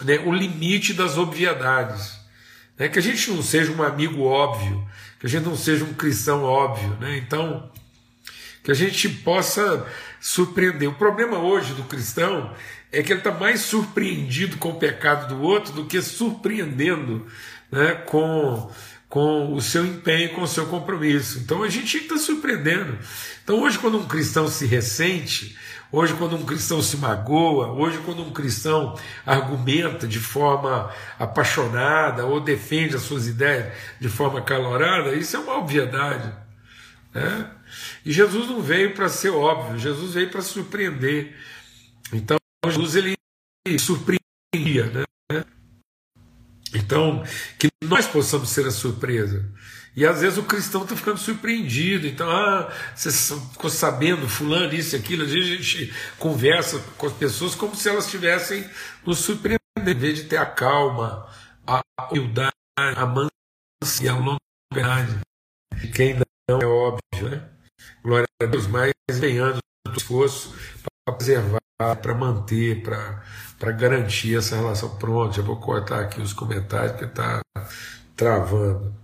né, 0.02 0.20
o 0.26 0.34
limite 0.34 0.94
das 0.94 1.18
obviedades. 1.18 2.20
Né, 2.78 2.90
que 2.90 3.00
a 3.00 3.02
gente 3.02 3.32
não 3.32 3.42
seja 3.42 3.72
um 3.72 3.82
amigo 3.82 4.24
óbvio, 4.24 4.86
que 5.26 5.28
a 5.28 5.40
gente 5.40 5.46
não 5.46 5.58
seja 5.58 5.84
um 5.84 5.94
cristão 5.94 6.44
óbvio, 6.44 6.96
né? 7.02 7.18
Então, 7.18 7.68
que 8.64 8.70
a 8.70 8.76
gente 8.76 9.10
possa 9.10 9.84
surpreender. 10.22 10.88
O 10.88 10.94
problema 10.94 11.40
hoje 11.40 11.74
do 11.74 11.82
cristão 11.84 12.54
é 12.92 13.02
que 13.02 13.12
ele 13.12 13.22
está 13.22 13.32
mais 13.32 13.62
surpreendido 13.62 14.58
com 14.58 14.70
o 14.70 14.76
pecado 14.76 15.34
do 15.34 15.42
outro 15.42 15.74
do 15.74 15.86
que 15.86 16.00
surpreendendo 16.00 17.26
né, 17.72 17.96
com, 18.06 18.72
com 19.16 19.54
o 19.54 19.62
seu 19.62 19.86
empenho, 19.86 20.34
com 20.34 20.42
o 20.42 20.48
seu 20.48 20.66
compromisso. 20.66 21.40
Então 21.40 21.64
a 21.64 21.70
gente 21.70 22.00
está 22.00 22.18
surpreendendo. 22.18 23.00
Então 23.42 23.62
hoje, 23.62 23.80
quando 23.80 23.98
um 23.98 24.06
cristão 24.06 24.50
se 24.50 24.66
ressente, 24.66 25.58
Hoje, 25.92 26.14
quando 26.16 26.36
um 26.36 26.44
cristão 26.44 26.82
se 26.82 26.98
magoa, 26.98 27.72
hoje, 27.72 28.00
quando 28.00 28.22
um 28.22 28.34
cristão 28.34 29.00
argumenta 29.26 30.06
de 30.06 30.20
forma 30.20 30.92
apaixonada 31.18 32.26
ou 32.26 32.42
defende 32.42 32.98
as 32.98 33.04
suas 33.04 33.28
ideias 33.28 33.72
de 33.98 34.10
forma 34.10 34.42
calorada, 34.42 35.16
isso 35.16 35.38
é 35.38 35.40
uma 35.40 35.60
obviedade. 35.60 36.34
Né? 37.14 37.50
E 38.04 38.12
Jesus 38.12 38.50
não 38.50 38.62
veio 38.62 38.94
para 38.94 39.08
ser 39.08 39.30
óbvio, 39.30 39.80
Jesus 39.80 40.16
veio 40.16 40.30
para 40.30 40.42
surpreender. 40.42 41.34
Então, 42.12 42.36
Jesus 42.66 42.96
ele 42.96 43.16
surpreendia. 43.80 44.88
Né? 44.88 45.06
Então, 46.76 47.24
que 47.58 47.70
nós 47.84 48.06
possamos 48.08 48.50
ser 48.50 48.66
a 48.68 48.72
surpresa. 48.72 49.46
E 49.96 50.06
às 50.06 50.20
vezes 50.20 50.38
o 50.38 50.44
cristão 50.44 50.84
está 50.84 50.96
ficando 50.96 51.18
surpreendido. 51.18 52.06
Então, 52.06 52.30
ah, 52.30 52.72
você 52.94 53.12
ficou 53.12 53.70
sabendo, 53.70 54.28
fulano, 54.28 54.74
isso 54.74 54.96
aquilo. 54.96 55.24
Às 55.24 55.32
vezes 55.32 55.52
a 55.52 55.56
gente 55.56 55.94
conversa 56.20 56.84
com 56.98 57.08
as 57.08 57.14
pessoas 57.14 57.56
como 57.56 57.76
se 57.76 57.88
elas 57.88 58.06
estivessem 58.06 58.70
nos 59.06 59.20
surpreendendo, 59.20 59.60
em 59.88 59.94
vez 59.94 60.18
de 60.18 60.26
ter 60.26 60.38
a 60.38 60.46
calma, 60.46 61.28
a 61.66 61.82
humildade, 62.12 62.52
a 62.78 63.06
mansa 63.06 63.32
e 64.04 64.10
a 64.10 64.14
longanimidade. 64.14 65.22
Que 65.94 66.02
ainda 66.02 66.26
não 66.50 66.60
é 66.60 66.66
óbvio, 66.66 67.30
né? 67.30 67.50
Glória 68.04 68.28
a 68.42 68.46
Deus, 68.46 68.68
mais 68.68 68.92
empenhando 69.10 69.60
o 69.88 69.98
esforço 69.98 70.54
preservar, 71.14 71.60
para 71.78 72.16
manter, 72.16 72.82
para 72.82 73.72
garantir 73.72 74.38
essa 74.38 74.56
relação. 74.56 74.98
Pronto, 74.98 75.36
já 75.36 75.42
vou 75.42 75.58
cortar 75.58 76.02
aqui 76.02 76.20
os 76.20 76.34
comentários, 76.34 76.94
porque 76.94 77.06
está 77.06 77.42
travando. 78.16 78.96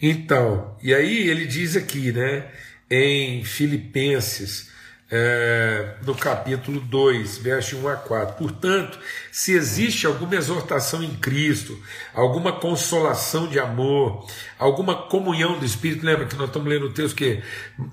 Então, 0.00 0.76
e 0.82 0.92
aí 0.92 1.28
ele 1.28 1.46
diz 1.46 1.76
aqui, 1.76 2.10
né, 2.10 2.50
em 2.90 3.44
Filipenses, 3.44 4.71
é, 5.14 5.96
no 6.06 6.14
capítulo 6.14 6.80
2, 6.80 7.36
verso 7.36 7.76
1 7.76 7.88
a 7.88 7.96
4. 7.96 8.34
Portanto, 8.36 8.98
se 9.30 9.52
existe 9.52 10.06
alguma 10.06 10.36
exortação 10.36 11.04
em 11.04 11.14
Cristo, 11.16 11.78
alguma 12.14 12.52
consolação 12.52 13.46
de 13.46 13.60
amor, 13.60 14.26
alguma 14.58 14.94
comunhão 14.94 15.58
do 15.58 15.66
Espírito, 15.66 16.06
lembra 16.06 16.24
que 16.24 16.34
nós 16.34 16.46
estamos 16.46 16.66
lendo 16.66 16.86
o 16.86 16.94
texto 16.94 17.14
que 17.14 17.42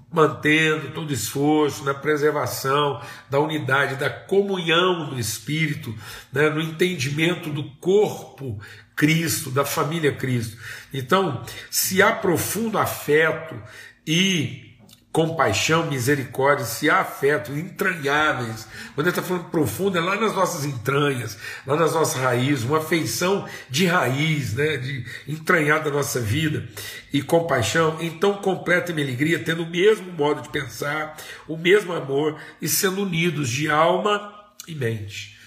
mantendo 0.10 0.92
todo 0.92 1.12
esforço 1.12 1.84
na 1.84 1.94
preservação 1.94 3.02
da 3.30 3.38
unidade, 3.38 3.96
da 3.96 4.10
comunhão 4.10 5.10
do 5.10 5.20
Espírito, 5.20 5.94
né, 6.32 6.50
no 6.50 6.62
entendimento 6.62 7.50
do 7.50 7.66
corpo 7.82 8.58
Cristo, 8.96 9.52
da 9.52 9.66
família 9.66 10.14
Cristo. 10.14 10.58
Então, 10.94 11.44
se 11.70 12.02
há 12.02 12.14
profundo 12.14 12.78
afeto 12.78 13.62
e 14.08 14.69
compaixão, 15.12 15.88
misericórdia, 15.88 16.66
se 16.66 16.90
há 16.90 17.00
afeto 17.00 17.52
entranháveis, 17.52 18.68
quando 18.94 19.08
ele 19.08 19.10
está 19.10 19.24
falando 19.24 19.50
profundo, 19.50 19.98
é 19.98 20.02
lá 20.02 20.16
nas 20.16 20.36
nossas 20.36 20.66
entranhas, 20.66 21.38
lá 21.66 21.76
nas 21.76 21.94
nossas 21.94 22.22
raízes, 22.22 22.64
uma 22.64 22.78
afeição 22.78 23.48
de 23.70 23.88
raiz, 23.88 24.54
né, 24.54 24.78
de 24.78 25.04
entranhar 25.28 25.84
da 25.84 25.90
nossa 25.90 26.20
vida, 26.20 26.68
e 27.12 27.24
compaixão, 27.24 27.98
então 28.00 28.36
completa 28.36 28.94
minha 28.94 29.06
alegria, 29.06 29.40
tendo 29.40 29.64
o 29.64 29.70
mesmo 29.70 30.12
modo 30.12 30.44
de 30.44 30.50
pensar, 30.50 31.18
o 31.48 31.58
mesmo 31.58 31.92
amor, 31.92 32.40
e 32.62 32.68
sendo 32.68 33.02
unidos 33.02 33.50
de 33.50 33.70
alma 33.70 34.32
e 34.68 34.76
mente. 34.76 35.38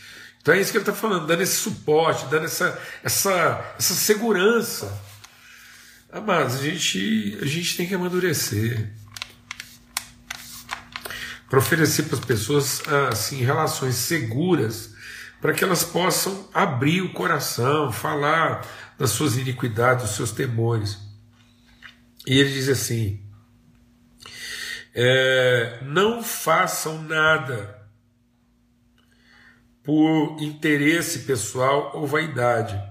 Então 0.40 0.54
é 0.54 0.60
isso 0.60 0.72
que 0.72 0.78
ele 0.78 0.82
está 0.82 0.92
falando, 0.92 1.28
dando 1.28 1.40
esse 1.40 1.54
suporte, 1.54 2.26
dando 2.26 2.46
essa, 2.46 2.76
essa, 3.04 3.74
essa 3.78 3.94
segurança. 3.94 5.00
Amados, 6.12 6.56
a 6.56 6.62
gente, 6.62 7.38
a 7.40 7.46
gente 7.46 7.76
tem 7.76 7.86
que 7.86 7.94
amadurecer. 7.94 8.90
Para 11.52 11.58
oferecer 11.58 12.04
para 12.04 12.18
as 12.18 12.24
pessoas 12.24 12.82
assim, 13.10 13.44
relações 13.44 13.96
seguras, 13.96 14.94
para 15.38 15.52
que 15.52 15.62
elas 15.62 15.84
possam 15.84 16.48
abrir 16.54 17.02
o 17.02 17.12
coração, 17.12 17.92
falar 17.92 18.66
das 18.98 19.10
suas 19.10 19.36
iniquidades, 19.36 20.06
dos 20.06 20.16
seus 20.16 20.32
temores. 20.32 20.96
E 22.26 22.38
ele 22.38 22.54
diz 22.54 22.70
assim: 22.70 23.22
é, 24.94 25.80
não 25.82 26.22
façam 26.22 27.02
nada 27.02 27.86
por 29.84 30.38
interesse 30.40 31.18
pessoal 31.18 31.92
ou 31.94 32.06
vaidade, 32.06 32.82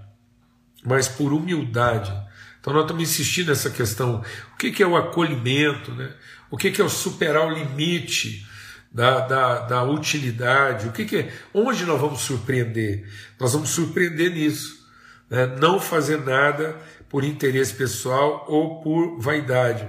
mas 0.86 1.08
por 1.08 1.34
humildade. 1.34 2.13
Então 2.60 2.74
nós 2.74 2.84
estamos 2.84 3.01
insistindo 3.01 3.48
nessa 3.48 3.72
questão. 3.72 4.24
O 4.53 4.58
que 4.58 4.84
é 4.84 4.86
o 4.86 4.96
acolhimento? 4.96 5.91
Né? 5.96 6.13
O 6.51 6.58
que 6.58 6.80
é 6.80 6.86
o 6.86 6.89
superar 6.89 7.48
o 7.48 7.50
limite 7.50 8.50
da, 8.92 9.22
da, 9.22 9.60
da 9.60 9.84
utilidade? 9.84 10.88
O 10.88 10.92
que, 10.92 11.06
que 11.06 11.18
é? 11.18 11.34
Onde 11.54 11.86
nós 11.86 12.00
vamos 12.00 12.22
surpreender? 12.22 13.08
Nós 13.40 13.54
vamos 13.54 13.70
surpreender 13.70 14.32
nisso. 14.32 14.86
Né? 15.30 15.46
Não 15.60 15.80
fazer 15.80 16.22
nada 16.22 16.76
por 17.08 17.24
interesse 17.24 17.74
pessoal 17.74 18.46
ou 18.48 18.82
por 18.82 19.20
vaidade. 19.20 19.88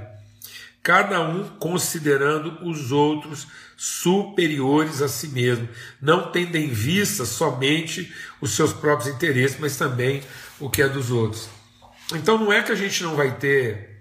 Cada 0.82 1.20
um 1.20 1.44
considerando 1.58 2.58
os 2.68 2.90
outros 2.90 3.46
superiores 3.76 5.00
a 5.00 5.08
si 5.08 5.28
mesmo, 5.28 5.68
não 6.00 6.32
tendo 6.32 6.56
em 6.56 6.68
vista 6.68 7.24
somente 7.24 8.12
os 8.40 8.52
seus 8.52 8.72
próprios 8.72 9.12
interesses, 9.14 9.56
mas 9.60 9.76
também 9.76 10.22
o 10.58 10.68
que 10.68 10.82
é 10.82 10.88
dos 10.88 11.10
outros. 11.10 11.48
Então 12.12 12.36
não 12.36 12.52
é 12.52 12.62
que 12.62 12.72
a 12.72 12.76
gente 12.76 13.02
não 13.04 13.14
vai 13.14 13.36
ter, 13.36 13.91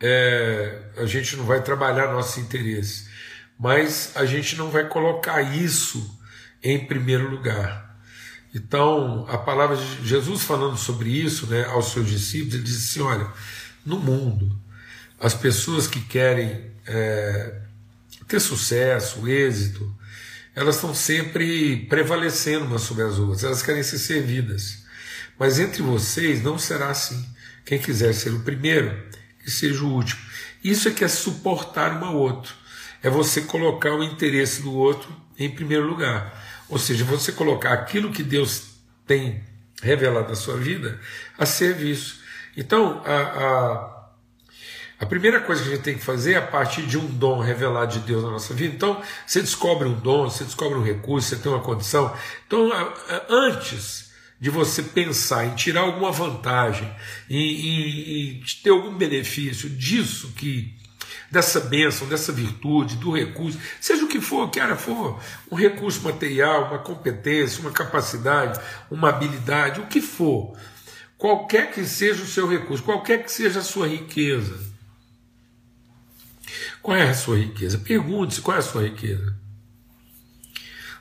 é, 0.00 0.78
a 0.96 1.06
gente 1.06 1.36
não 1.36 1.44
vai 1.44 1.62
trabalhar 1.62 2.12
nossos 2.12 2.38
interesses, 2.38 3.08
mas 3.58 4.12
a 4.14 4.24
gente 4.24 4.56
não 4.56 4.70
vai 4.70 4.88
colocar 4.88 5.42
isso 5.42 6.18
em 6.62 6.86
primeiro 6.86 7.28
lugar. 7.28 7.88
Então, 8.54 9.26
a 9.28 9.36
palavra 9.36 9.76
de 9.76 10.06
Jesus 10.06 10.42
falando 10.42 10.76
sobre 10.76 11.10
isso 11.10 11.46
né, 11.46 11.64
aos 11.66 11.92
seus 11.92 12.08
discípulos, 12.08 12.54
ele 12.54 12.62
diz 12.62 12.76
assim: 12.76 13.00
olha, 13.00 13.30
no 13.84 13.98
mundo, 13.98 14.58
as 15.20 15.34
pessoas 15.34 15.86
que 15.86 16.00
querem 16.00 16.70
é, 16.86 17.60
ter 18.26 18.40
sucesso, 18.40 19.28
êxito, 19.28 19.94
elas 20.54 20.76
estão 20.76 20.94
sempre 20.94 21.86
prevalecendo 21.86 22.64
umas 22.64 22.82
sobre 22.82 23.04
as 23.04 23.18
outras, 23.18 23.44
elas 23.44 23.62
querem 23.62 23.82
ser 23.82 23.98
servidas. 23.98 24.84
Mas 25.38 25.58
entre 25.58 25.82
vocês 25.82 26.42
não 26.42 26.58
será 26.58 26.90
assim. 26.90 27.24
Quem 27.64 27.78
quiser 27.78 28.12
ser 28.12 28.30
o 28.30 28.40
primeiro, 28.40 29.06
que 29.48 29.56
seja 29.56 29.82
o 29.82 29.92
último. 29.92 30.20
Isso 30.62 30.88
é 30.88 30.90
que 30.90 31.02
é 31.02 31.08
suportar 31.08 32.00
um 32.00 32.04
ao 32.04 32.14
outro. 32.14 32.54
É 33.02 33.08
você 33.08 33.40
colocar 33.40 33.94
o 33.94 34.04
interesse 34.04 34.60
do 34.62 34.72
outro 34.74 35.08
em 35.38 35.50
primeiro 35.50 35.86
lugar. 35.86 36.32
Ou 36.68 36.78
seja, 36.78 37.04
você 37.04 37.32
colocar 37.32 37.72
aquilo 37.72 38.12
que 38.12 38.22
Deus 38.22 38.64
tem 39.06 39.42
revelado 39.82 40.28
na 40.28 40.34
sua 40.34 40.56
vida 40.56 41.00
a 41.38 41.46
serviço. 41.46 42.20
Então, 42.56 43.02
a, 43.06 43.16
a 43.16 43.98
A 45.00 45.06
primeira 45.06 45.38
coisa 45.40 45.62
que 45.62 45.68
a 45.68 45.72
gente 45.74 45.84
tem 45.84 45.96
que 45.96 46.04
fazer 46.04 46.32
é 46.32 46.38
a 46.38 46.42
partir 46.42 46.82
de 46.82 46.98
um 46.98 47.06
dom 47.06 47.40
revelado 47.40 47.92
de 47.92 48.00
Deus 48.00 48.24
na 48.24 48.30
nossa 48.30 48.52
vida. 48.52 48.74
Então, 48.74 49.00
você 49.24 49.40
descobre 49.40 49.86
um 49.86 49.94
dom, 49.94 50.28
você 50.28 50.42
descobre 50.42 50.76
um 50.76 50.82
recurso, 50.82 51.28
você 51.28 51.36
tem 51.36 51.52
uma 51.52 51.62
condição. 51.62 52.12
Então, 52.46 52.68
antes 53.28 54.07
de 54.40 54.50
você 54.50 54.82
pensar 54.82 55.46
em 55.46 55.54
tirar 55.54 55.80
alguma 55.80 56.12
vantagem, 56.12 56.88
em, 57.28 57.38
em, 57.38 58.30
em 58.30 58.44
ter 58.62 58.70
algum 58.70 58.94
benefício 58.94 59.68
disso 59.68 60.32
que 60.36 60.76
dessa 61.30 61.60
bênção, 61.60 62.08
dessa 62.08 62.32
virtude, 62.32 62.96
do 62.96 63.10
recurso, 63.10 63.58
seja 63.80 64.04
o 64.04 64.08
que 64.08 64.20
for, 64.20 64.48
que 64.50 64.60
área 64.60 64.76
for, 64.76 65.20
um 65.50 65.56
recurso 65.56 66.02
material, 66.02 66.68
uma 66.68 66.78
competência, 66.78 67.60
uma 67.60 67.70
capacidade, 67.70 68.58
uma 68.90 69.10
habilidade, 69.10 69.80
o 69.80 69.86
que 69.86 70.00
for, 70.00 70.56
qualquer 71.18 71.70
que 71.70 71.84
seja 71.84 72.22
o 72.22 72.26
seu 72.26 72.48
recurso, 72.48 72.82
qualquer 72.82 73.22
que 73.22 73.30
seja 73.30 73.60
a 73.60 73.64
sua 73.64 73.86
riqueza. 73.86 74.58
Qual 76.80 76.96
é 76.96 77.10
a 77.10 77.14
sua 77.14 77.36
riqueza? 77.36 77.78
Pergunte-se 77.78 78.40
qual 78.40 78.56
é 78.56 78.60
a 78.60 78.62
sua 78.62 78.84
riqueza. 78.84 79.36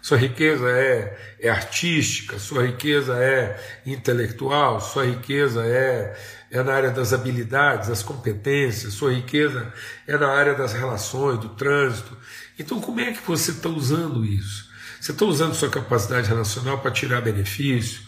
Sua 0.07 0.15
riqueza 0.15 0.69
é, 0.69 1.35
é 1.37 1.49
artística, 1.49 2.39
sua 2.39 2.65
riqueza 2.65 3.21
é 3.21 3.81
intelectual, 3.85 4.79
sua 4.79 5.03
riqueza 5.03 5.65
é 5.65 6.15
é 6.49 6.63
na 6.63 6.73
área 6.75 6.91
das 6.91 7.11
habilidades, 7.11 7.89
das 7.89 8.03
competências, 8.03 8.93
sua 8.93 9.11
riqueza 9.11 9.73
é 10.07 10.17
na 10.17 10.29
área 10.29 10.55
das 10.55 10.71
relações, 10.71 11.39
do 11.39 11.49
trânsito. 11.49 12.17
Então, 12.57 12.79
como 12.79 13.01
é 13.01 13.11
que 13.11 13.21
você 13.27 13.51
está 13.51 13.67
usando 13.67 14.23
isso? 14.23 14.69
Você 14.97 15.11
está 15.11 15.25
usando 15.25 15.53
sua 15.53 15.69
capacidade 15.69 16.29
relacional 16.29 16.79
para 16.79 16.91
tirar 16.91 17.19
benefício, 17.19 18.06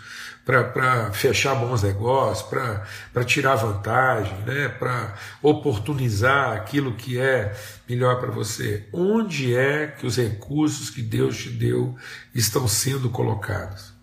para 0.50 1.12
fechar 1.12 1.54
bons 1.54 1.84
negócios, 1.84 2.48
para 2.50 3.24
tirar 3.24 3.56
vantagem, 3.56 4.36
né? 4.40 4.68
para 4.68 5.14
oportunizar 5.44 6.54
aquilo 6.54 6.96
que 6.96 7.20
é 7.20 7.56
melhor 7.88 8.20
para 8.20 8.32
você. 8.32 8.88
Onde 8.92 9.56
é 9.56 9.86
que 9.86 10.08
os 10.08 10.18
recursos 10.18 10.90
que 10.90 11.04
Deus 11.04 11.38
te 11.38 11.52
deu 11.52 11.96
estão 12.34 12.68
sendo 12.68 13.12
colocados? 13.12 13.94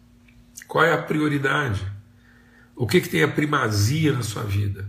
Qual 0.68 0.84
é 0.84 0.92
a 0.92 1.02
prioridade? 1.02 1.84
O 2.76 2.86
que, 2.86 3.00
que 3.00 3.08
tem 3.08 3.24
a 3.24 3.28
primazia 3.28 4.12
na 4.12 4.22
sua 4.22 4.44
vida? 4.44 4.88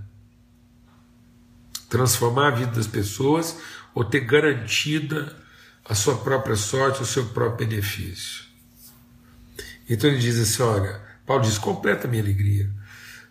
Transformar 1.90 2.50
a 2.50 2.56
vida 2.56 2.72
das 2.72 2.86
pessoas 2.88 3.58
ou 3.96 4.06
ter 4.06 4.20
garantida 4.20 5.36
a 5.90 5.96
sua 5.96 6.18
própria 6.18 6.56
sorte, 6.56 7.02
o 7.02 7.06
seu 7.06 7.26
próprio 7.30 7.68
benefício? 7.68 8.46
Então 9.90 10.10
ele 10.10 10.20
diz 10.20 10.38
assim: 10.38 10.62
olha, 10.62 11.07
Paulo 11.28 11.44
diz: 11.44 11.60
completa 11.60 12.08
minha 12.08 12.24
alegria. 12.24 12.70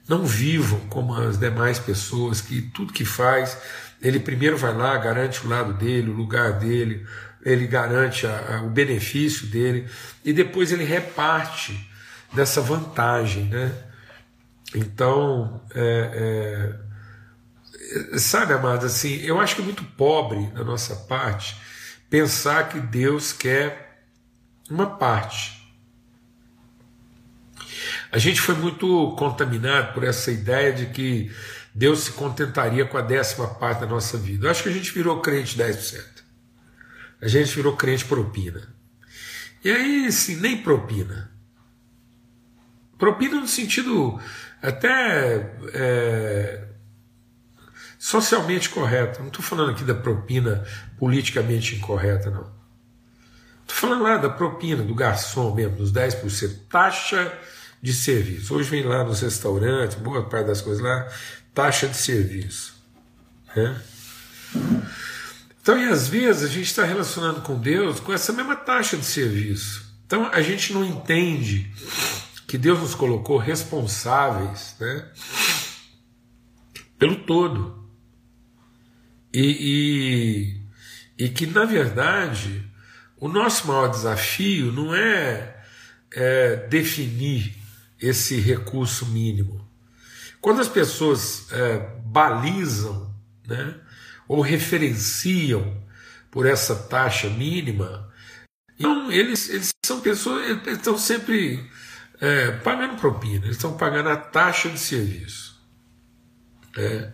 Não 0.09 0.25
vivam 0.25 0.79
como 0.89 1.15
as 1.15 1.37
demais 1.37 1.81
pessoas 1.81 2.41
que 2.41 2.63
tudo 2.63 2.93
que 2.93 3.05
faz, 3.05 3.59
ele 4.01 4.21
primeiro 4.21 4.57
vai 4.57 4.73
lá, 4.73 4.97
garante 4.99 5.45
o 5.45 5.49
lado 5.49 5.73
dele, 5.73 6.11
o 6.11 6.15
lugar 6.15 6.53
dele, 6.53 7.05
ele 7.43 7.67
garante 7.67 8.25
a, 8.25 8.59
a, 8.59 8.63
o 8.63 8.71
benefício 8.71 9.49
dele 9.49 9.89
e 10.25 10.33
depois 10.33 10.71
ele 10.71 10.85
reparte 10.85 11.91
dessa 12.33 12.61
vantagem, 12.61 13.45
né? 13.47 13.73
Então, 14.75 15.63
é, 15.75 16.77
é, 18.13 18.19
sabe, 18.19 18.53
amado, 18.53 18.87
assim, 18.87 19.17
eu 19.23 19.41
acho 19.41 19.57
que 19.57 19.63
é 19.63 19.65
muito 19.65 19.85
pobre 19.85 20.47
da 20.49 20.63
nossa 20.63 20.95
parte 20.95 21.57
pensar 22.11 22.69
que 22.69 22.79
Deus 22.79 23.33
quer 23.33 24.05
uma 24.71 24.87
parte. 24.87 25.56
A 28.17 28.19
gente 28.19 28.41
foi 28.41 28.55
muito 28.55 29.15
contaminado 29.19 29.93
por 29.93 30.03
essa 30.03 30.31
ideia 30.31 30.73
de 30.73 30.87
que 30.87 31.31
Deus 31.75 32.05
se 32.05 32.13
contentaria 32.13 32.87
com 32.87 32.97
a 32.97 33.03
décima 33.03 33.47
parte 33.47 33.81
da 33.81 33.87
nossa 33.87 34.17
vida. 34.17 34.47
Eu 34.47 34.51
acho 34.51 34.63
que 34.63 34.71
a 34.71 34.73
gente 34.73 34.91
virou 34.91 35.21
crente 35.21 35.55
10%. 35.55 36.03
A 37.21 37.29
gente 37.29 37.55
virou 37.55 37.77
crente 37.77 38.07
propina. 38.07 38.75
E 39.63 39.71
aí, 39.71 40.11
sim, 40.11 40.37
nem 40.37 40.63
propina. 40.63 41.31
Propina 42.97 43.39
no 43.39 43.47
sentido 43.47 44.19
até 44.63 45.53
é, 45.75 46.69
socialmente 47.99 48.71
correta. 48.71 49.19
Não 49.19 49.29
estou 49.29 49.43
falando 49.43 49.73
aqui 49.73 49.85
da 49.85 49.95
propina 49.95 50.65
politicamente 50.99 51.77
incorreta, 51.77 52.31
não. 52.31 52.51
Estou 53.61 53.77
falando 53.77 54.05
lá 54.05 54.17
da 54.17 54.31
propina, 54.31 54.83
do 54.83 54.95
garçom 54.95 55.55
mesmo, 55.55 55.77
dos 55.77 55.93
10%. 55.93 56.61
Taxa 56.71 57.39
de 57.87 57.95
serviço. 57.95 58.53
Hoje 58.53 58.69
vem 58.69 58.83
lá 58.83 59.05
nos 59.05 59.21
restaurantes, 59.21 59.97
boa 59.97 60.29
parte 60.29 60.49
das 60.49 60.61
coisas 60.61 60.83
lá, 60.83 61.09
taxa 61.55 61.87
de 61.87 61.97
serviço. 61.97 62.75
Né? 63.55 63.81
Então, 65.63 65.79
e 65.79 65.89
às 65.89 66.09
vezes 66.09 66.43
a 66.43 66.49
gente 66.49 66.67
está 66.67 66.85
relacionando 66.85 67.43
com 67.43 67.57
Deus 67.57 68.01
com 68.01 68.13
essa 68.13 68.33
mesma 68.33 68.57
taxa 68.57 68.97
de 68.97 69.05
serviço. 69.05 69.87
Então 70.05 70.29
a 70.33 70.43
gente 70.43 70.73
não 70.73 70.85
entende 70.85 71.71
que 72.49 72.59
Deus 72.59 72.81
nos 72.81 72.93
colocou 72.93 73.39
responsáveis 73.39 74.75
né, 74.81 75.09
pelo 76.99 77.15
todo. 77.15 77.89
E, 79.33 80.59
e, 81.19 81.25
e, 81.25 81.29
que, 81.29 81.47
na 81.47 81.65
verdade, 81.65 82.69
o 83.17 83.29
nosso 83.29 83.69
maior 83.69 83.87
desafio 83.89 84.73
não 84.73 84.93
é, 84.93 85.57
é 86.11 86.57
definir 86.69 87.55
esse 88.01 88.41
recurso 88.41 89.07
mínimo. 89.07 89.67
Quando 90.41 90.61
as 90.61 90.69
pessoas 90.69 91.51
é, 91.53 91.79
balizam 92.05 93.15
né, 93.47 93.75
ou 94.29 94.41
referenciam 94.41 95.83
por 96.31 96.47
essa 96.47 96.75
taxa 96.75 97.29
mínima, 97.29 98.13
então 98.79 99.11
eles, 99.11 99.49
eles 99.49 99.71
são 99.85 100.01
pessoas, 100.01 100.49
eles 100.49 100.67
estão 100.67 100.99
sempre 100.99 101.69
é, 102.21 102.53
pagando 102.59 102.97
propina, 102.97 103.45
eles 103.45 103.57
estão 103.57 103.77
pagando 103.77 104.09
a 104.11 104.17
taxa 104.17 104.69
de 104.69 104.79
serviço. 104.79 105.57
É. 106.77 107.13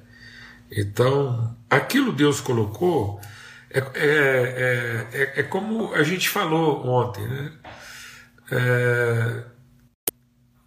Então, 0.70 1.56
aquilo 1.70 2.12
Deus 2.12 2.40
colocou 2.40 3.20
é, 3.70 3.78
é, 3.94 5.08
é, 5.12 5.40
é, 5.40 5.42
como 5.44 5.94
a 5.94 6.02
gente 6.02 6.28
falou 6.28 6.86
ontem, 6.86 7.26
né? 7.26 7.52
É, 8.50 9.44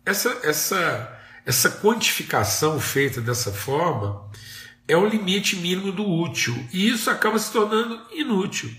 essa, 0.06 0.40
essa, 0.44 1.20
essa 1.46 1.70
quantificação 1.82 2.80
feita 2.80 3.20
dessa 3.20 3.52
forma 3.52 4.30
é 4.88 4.96
o 4.96 5.08
limite 5.08 5.56
mínimo 5.56 5.92
do 5.92 6.08
útil, 6.08 6.56
e 6.72 6.90
isso 6.90 7.10
acaba 7.10 7.40
se 7.40 7.52
tornando 7.52 8.00
inútil. 8.14 8.72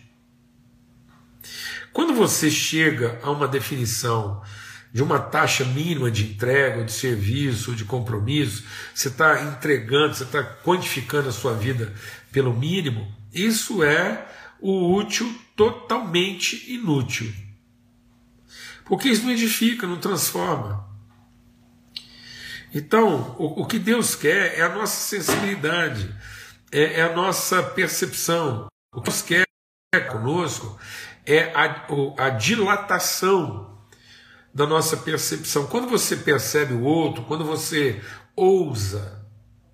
Quando 1.92 2.14
você 2.14 2.50
chega 2.50 3.18
a 3.22 3.30
uma 3.30 3.48
definição 3.48 4.42
de 4.92 5.02
uma 5.02 5.18
taxa 5.18 5.64
mínima 5.64 6.10
de 6.10 6.24
entrega, 6.24 6.84
de 6.84 6.92
serviço, 6.92 7.74
de 7.74 7.84
compromisso, 7.84 8.64
você 8.94 9.08
está 9.08 9.42
entregando, 9.42 10.14
você 10.14 10.24
está 10.24 10.42
quantificando 10.42 11.28
a 11.28 11.32
sua 11.32 11.54
vida 11.54 11.92
pelo 12.30 12.54
mínimo, 12.54 13.12
isso 13.32 13.82
é 13.82 14.26
o 14.60 14.94
útil 14.94 15.34
totalmente 15.56 16.72
inútil. 16.72 17.32
Porque 18.84 19.08
isso 19.08 19.24
não 19.24 19.32
edifica, 19.32 19.86
não 19.86 19.98
transforma. 19.98 20.85
Então, 22.74 23.36
o, 23.38 23.62
o 23.62 23.66
que 23.66 23.78
Deus 23.78 24.14
quer 24.14 24.58
é 24.58 24.62
a 24.62 24.68
nossa 24.68 24.96
sensibilidade, 24.96 26.14
é, 26.70 27.00
é 27.00 27.02
a 27.02 27.14
nossa 27.14 27.62
percepção. 27.62 28.66
O 28.94 29.00
que 29.00 29.10
Deus 29.10 29.22
quer 29.22 29.46
conosco 30.08 30.78
é 31.24 31.52
a, 31.54 31.86
a 32.18 32.30
dilatação 32.30 33.76
da 34.54 34.66
nossa 34.66 34.96
percepção. 34.96 35.66
Quando 35.66 35.88
você 35.88 36.16
percebe 36.16 36.72
o 36.72 36.82
outro, 36.82 37.24
quando 37.24 37.44
você 37.44 38.00
ousa 38.34 39.22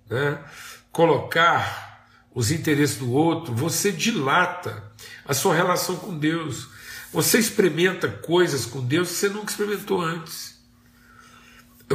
né, 0.09 0.43
colocar 0.91 2.07
os 2.33 2.51
interesses 2.51 2.97
do 2.97 3.11
outro, 3.11 3.53
você 3.53 3.91
dilata 3.91 4.91
a 5.25 5.33
sua 5.33 5.55
relação 5.55 5.95
com 5.95 6.17
Deus. 6.17 6.67
Você 7.13 7.37
experimenta 7.37 8.09
coisas 8.09 8.65
com 8.65 8.83
Deus 8.85 9.09
que 9.09 9.15
você 9.15 9.29
nunca 9.29 9.51
experimentou 9.51 10.01
antes. 10.01 10.52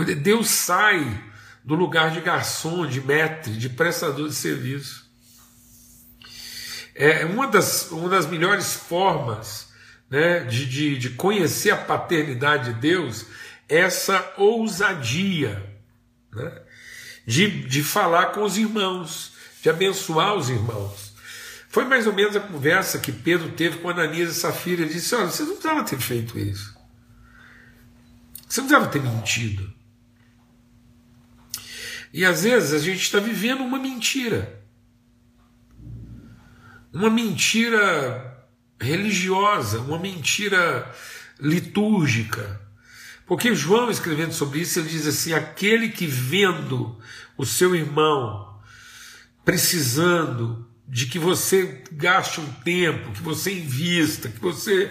Deus 0.05 0.49
sai 0.49 1.25
do 1.65 1.75
lugar 1.75 2.11
de 2.11 2.21
garçom, 2.21 2.87
de 2.87 3.01
maître, 3.01 3.53
de 3.53 3.69
prestador 3.69 4.29
de 4.29 4.35
serviço. 4.35 5.09
É 6.95 7.25
uma 7.25 7.47
das, 7.47 7.91
uma 7.91 8.09
das 8.09 8.27
melhores 8.27 8.75
formas 8.75 9.69
né, 10.11 10.41
de, 10.41 10.67
de, 10.67 10.99
de 10.99 11.11
conhecer 11.11 11.71
a 11.71 11.77
paternidade 11.77 12.73
de 12.73 12.81
Deus, 12.81 13.27
essa 13.69 14.33
ousadia 14.37 15.63
né, 16.33 16.63
de, 17.27 17.67
de 17.67 17.83
falar 17.85 18.27
com 18.33 18.43
os 18.43 18.57
irmãos, 18.57 19.33
de 19.63 19.69
abençoar 19.69 20.35
os 20.35 20.49
irmãos. 20.49 21.15
Foi 21.69 21.85
mais 21.85 22.07
ou 22.07 22.15
menos 22.15 22.35
a 22.35 22.41
conversa 22.41 22.99
que 22.99 23.13
Pedro 23.13 23.51
teve 23.51 23.79
com 23.79 23.91
Ananias 23.91 24.31
e 24.31 24.41
Safira. 24.41 24.83
Ele 24.83 24.95
disse: 24.95 25.15
Olha, 25.15 25.27
você 25.27 25.43
não 25.43 25.53
precisava 25.53 25.85
ter 25.85 25.99
feito 25.99 26.39
isso. 26.39 26.75
Você 28.49 28.63
não 28.63 28.69
precisava 28.69 28.91
ter 28.91 29.03
mentido. 29.03 29.78
E 32.12 32.25
às 32.25 32.42
vezes 32.42 32.73
a 32.73 32.79
gente 32.79 33.03
está 33.03 33.18
vivendo 33.18 33.61
uma 33.61 33.79
mentira. 33.79 34.62
uma 36.92 37.11
mentira 37.11 38.49
religiosa, 38.81 39.81
uma 39.81 39.99
mentira 39.99 40.90
litúrgica. 41.38 42.61
Porque 43.27 43.55
João, 43.55 43.90
escrevendo 43.90 44.33
sobre 44.33 44.61
isso, 44.61 44.79
ele 44.79 44.88
diz 44.88 45.07
assim: 45.07 45.33
aquele 45.33 45.90
que 45.90 46.07
vendo 46.07 46.99
o 47.37 47.44
seu 47.44 47.75
irmão 47.77 48.59
precisando 49.44 50.66
de 50.87 51.07
que 51.07 51.18
você 51.18 51.85
gaste 51.92 52.40
um 52.40 52.53
tempo, 52.62 53.12
que 53.12 53.23
você 53.23 53.53
invista, 53.53 54.29
que 54.29 54.40
você. 54.40 54.90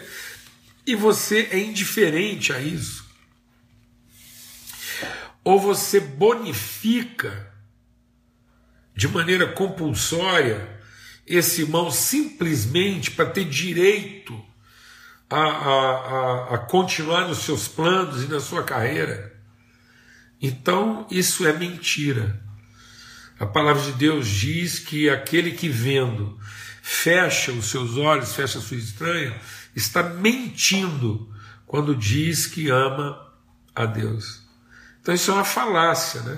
e 0.86 0.96
você 0.96 1.50
é 1.52 1.60
indiferente 1.60 2.54
a 2.54 2.62
isso. 2.62 3.07
Ou 5.48 5.58
você 5.58 6.02
bonifica 6.02 7.54
de 8.94 9.08
maneira 9.08 9.48
compulsória 9.54 10.78
esse 11.26 11.62
irmão 11.62 11.90
simplesmente 11.90 13.12
para 13.12 13.30
ter 13.30 13.46
direito 13.46 14.38
a, 15.30 15.40
a, 15.40 15.72
a, 15.72 16.56
a 16.56 16.58
continuar 16.58 17.30
nos 17.30 17.38
seus 17.38 17.66
planos 17.66 18.26
e 18.26 18.28
na 18.28 18.42
sua 18.42 18.62
carreira. 18.62 19.40
Então, 20.42 21.08
isso 21.10 21.48
é 21.48 21.54
mentira. 21.54 22.44
A 23.40 23.46
palavra 23.46 23.84
de 23.84 23.94
Deus 23.94 24.28
diz 24.28 24.80
que 24.80 25.10
aquele 25.10 25.54
que 25.54 25.70
vendo 25.70 26.38
fecha 26.82 27.54
os 27.54 27.68
seus 27.68 27.96
olhos, 27.96 28.36
fecha 28.36 28.60
a 28.60 28.62
sua 28.62 28.76
estranha, 28.76 29.40
está 29.74 30.04
mentindo 30.04 31.34
quando 31.66 31.96
diz 31.96 32.48
que 32.48 32.70
ama 32.70 33.18
a 33.74 33.86
Deus. 33.86 34.46
Então 35.08 35.16
isso 35.16 35.32
é 35.32 35.36
uma 35.36 35.46
falácia, 35.46 36.20
né? 36.24 36.38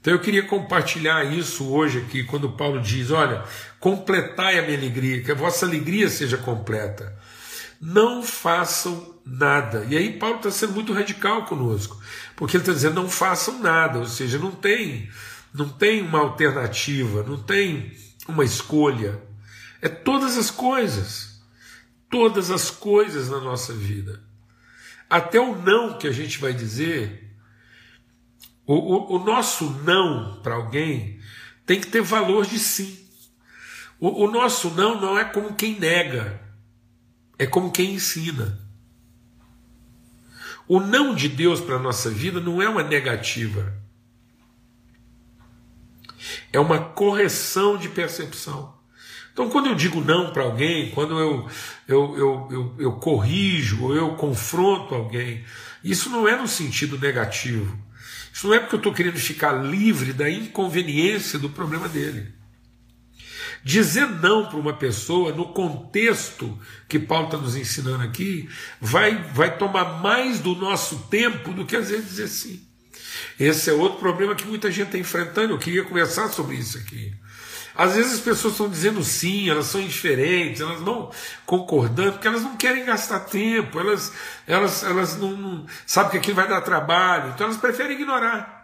Então 0.00 0.14
eu 0.14 0.20
queria 0.20 0.42
compartilhar 0.44 1.22
isso 1.22 1.70
hoje 1.70 1.98
aqui, 1.98 2.24
quando 2.24 2.52
Paulo 2.52 2.80
diz: 2.80 3.10
Olha, 3.10 3.44
completai 3.78 4.58
a 4.58 4.62
minha 4.62 4.78
alegria, 4.78 5.22
que 5.22 5.30
a 5.30 5.34
vossa 5.34 5.66
alegria 5.66 6.08
seja 6.08 6.38
completa. 6.38 7.14
Não 7.78 8.22
façam 8.22 9.20
nada. 9.22 9.86
E 9.90 9.98
aí 9.98 10.18
Paulo 10.18 10.36
está 10.36 10.50
sendo 10.50 10.72
muito 10.72 10.94
radical 10.94 11.44
conosco, 11.44 12.00
porque 12.36 12.56
ele 12.56 12.62
está 12.62 12.72
dizendo: 12.72 12.94
não 12.94 13.06
façam 13.06 13.58
nada, 13.58 13.98
ou 13.98 14.06
seja, 14.06 14.38
não 14.38 14.50
tem 14.50 15.10
não 15.52 15.68
tem 15.68 16.00
uma 16.00 16.20
alternativa, 16.20 17.22
não 17.22 17.36
tem 17.36 17.94
uma 18.26 18.46
escolha. 18.46 19.20
É 19.82 19.90
todas 19.90 20.38
as 20.38 20.50
coisas. 20.50 21.38
Todas 22.08 22.50
as 22.50 22.70
coisas 22.70 23.28
na 23.28 23.40
nossa 23.40 23.74
vida. 23.74 24.22
Até 25.10 25.38
o 25.38 25.54
não 25.54 25.98
que 25.98 26.08
a 26.08 26.12
gente 26.12 26.38
vai 26.38 26.54
dizer, 26.54 27.29
o, 28.72 29.14
o, 29.14 29.16
o 29.16 29.24
nosso 29.24 29.70
não 29.84 30.40
para 30.42 30.54
alguém 30.54 31.20
tem 31.66 31.80
que 31.80 31.86
ter 31.86 32.02
valor 32.02 32.46
de 32.46 32.58
sim. 32.58 32.98
O, 33.98 34.24
o 34.24 34.30
nosso 34.30 34.70
não 34.70 35.00
não 35.00 35.18
é 35.18 35.24
como 35.24 35.54
quem 35.54 35.78
nega, 35.78 36.40
é 37.38 37.46
como 37.46 37.70
quem 37.70 37.94
ensina. 37.94 38.58
O 40.68 40.78
não 40.78 41.14
de 41.14 41.28
Deus 41.28 41.60
para 41.60 41.76
a 41.76 41.80
nossa 41.80 42.10
vida 42.10 42.40
não 42.40 42.62
é 42.62 42.68
uma 42.68 42.82
negativa 42.82 43.80
é 46.52 46.58
uma 46.58 46.78
correção 46.78 47.76
de 47.76 47.88
percepção. 47.88 48.74
Então, 49.32 49.48
quando 49.48 49.66
eu 49.66 49.74
digo 49.74 50.00
não 50.00 50.32
para 50.32 50.42
alguém, 50.42 50.90
quando 50.90 51.18
eu, 51.18 51.48
eu, 51.86 52.18
eu, 52.18 52.48
eu, 52.50 52.74
eu 52.78 52.92
corrijo 52.92 53.84
ou 53.84 53.94
eu 53.94 54.14
confronto 54.16 54.94
alguém, 54.94 55.44
isso 55.82 56.10
não 56.10 56.28
é 56.28 56.36
no 56.36 56.48
sentido 56.48 56.98
negativo. 56.98 57.78
Isso 58.40 58.48
não 58.48 58.54
é 58.54 58.58
porque 58.58 58.74
eu 58.74 58.78
estou 58.78 58.94
querendo 58.94 59.18
ficar 59.18 59.52
livre 59.52 60.14
da 60.14 60.30
inconveniência 60.30 61.38
do 61.38 61.50
problema 61.50 61.86
dele. 61.90 62.32
Dizer 63.62 64.08
não 64.08 64.46
para 64.46 64.58
uma 64.58 64.72
pessoa, 64.72 65.30
no 65.30 65.52
contexto 65.52 66.58
que 66.88 66.98
Paulo 66.98 67.26
está 67.26 67.36
nos 67.36 67.54
ensinando 67.54 68.02
aqui, 68.02 68.48
vai, 68.80 69.14
vai 69.34 69.58
tomar 69.58 70.00
mais 70.00 70.40
do 70.40 70.54
nosso 70.54 71.00
tempo 71.10 71.52
do 71.52 71.66
que 71.66 71.76
às 71.76 71.90
vezes 71.90 72.08
dizer 72.08 72.28
sim. 72.28 72.66
Esse 73.38 73.68
é 73.68 73.74
outro 73.74 73.98
problema 73.98 74.34
que 74.34 74.46
muita 74.46 74.70
gente 74.70 74.86
está 74.86 74.96
enfrentando. 74.96 75.52
Eu 75.52 75.58
queria 75.58 75.84
conversar 75.84 76.30
sobre 76.30 76.56
isso 76.56 76.78
aqui. 76.78 77.12
Às 77.80 77.94
vezes 77.94 78.12
as 78.12 78.20
pessoas 78.20 78.52
estão 78.52 78.68
dizendo 78.68 79.02
sim, 79.02 79.48
elas 79.48 79.64
são 79.64 79.80
indiferentes, 79.80 80.60
elas 80.60 80.82
não 80.82 81.10
concordando, 81.46 82.12
porque 82.12 82.28
elas 82.28 82.42
não 82.42 82.54
querem 82.54 82.84
gastar 82.84 83.20
tempo, 83.20 83.80
elas, 83.80 84.12
elas, 84.46 84.84
elas 84.84 85.16
não, 85.16 85.30
não 85.30 85.66
sabem 85.86 86.10
que 86.10 86.18
aquilo 86.18 86.36
vai 86.36 86.46
dar 86.46 86.60
trabalho, 86.60 87.30
então 87.30 87.46
elas 87.46 87.56
preferem 87.56 87.96
ignorar. 87.96 88.59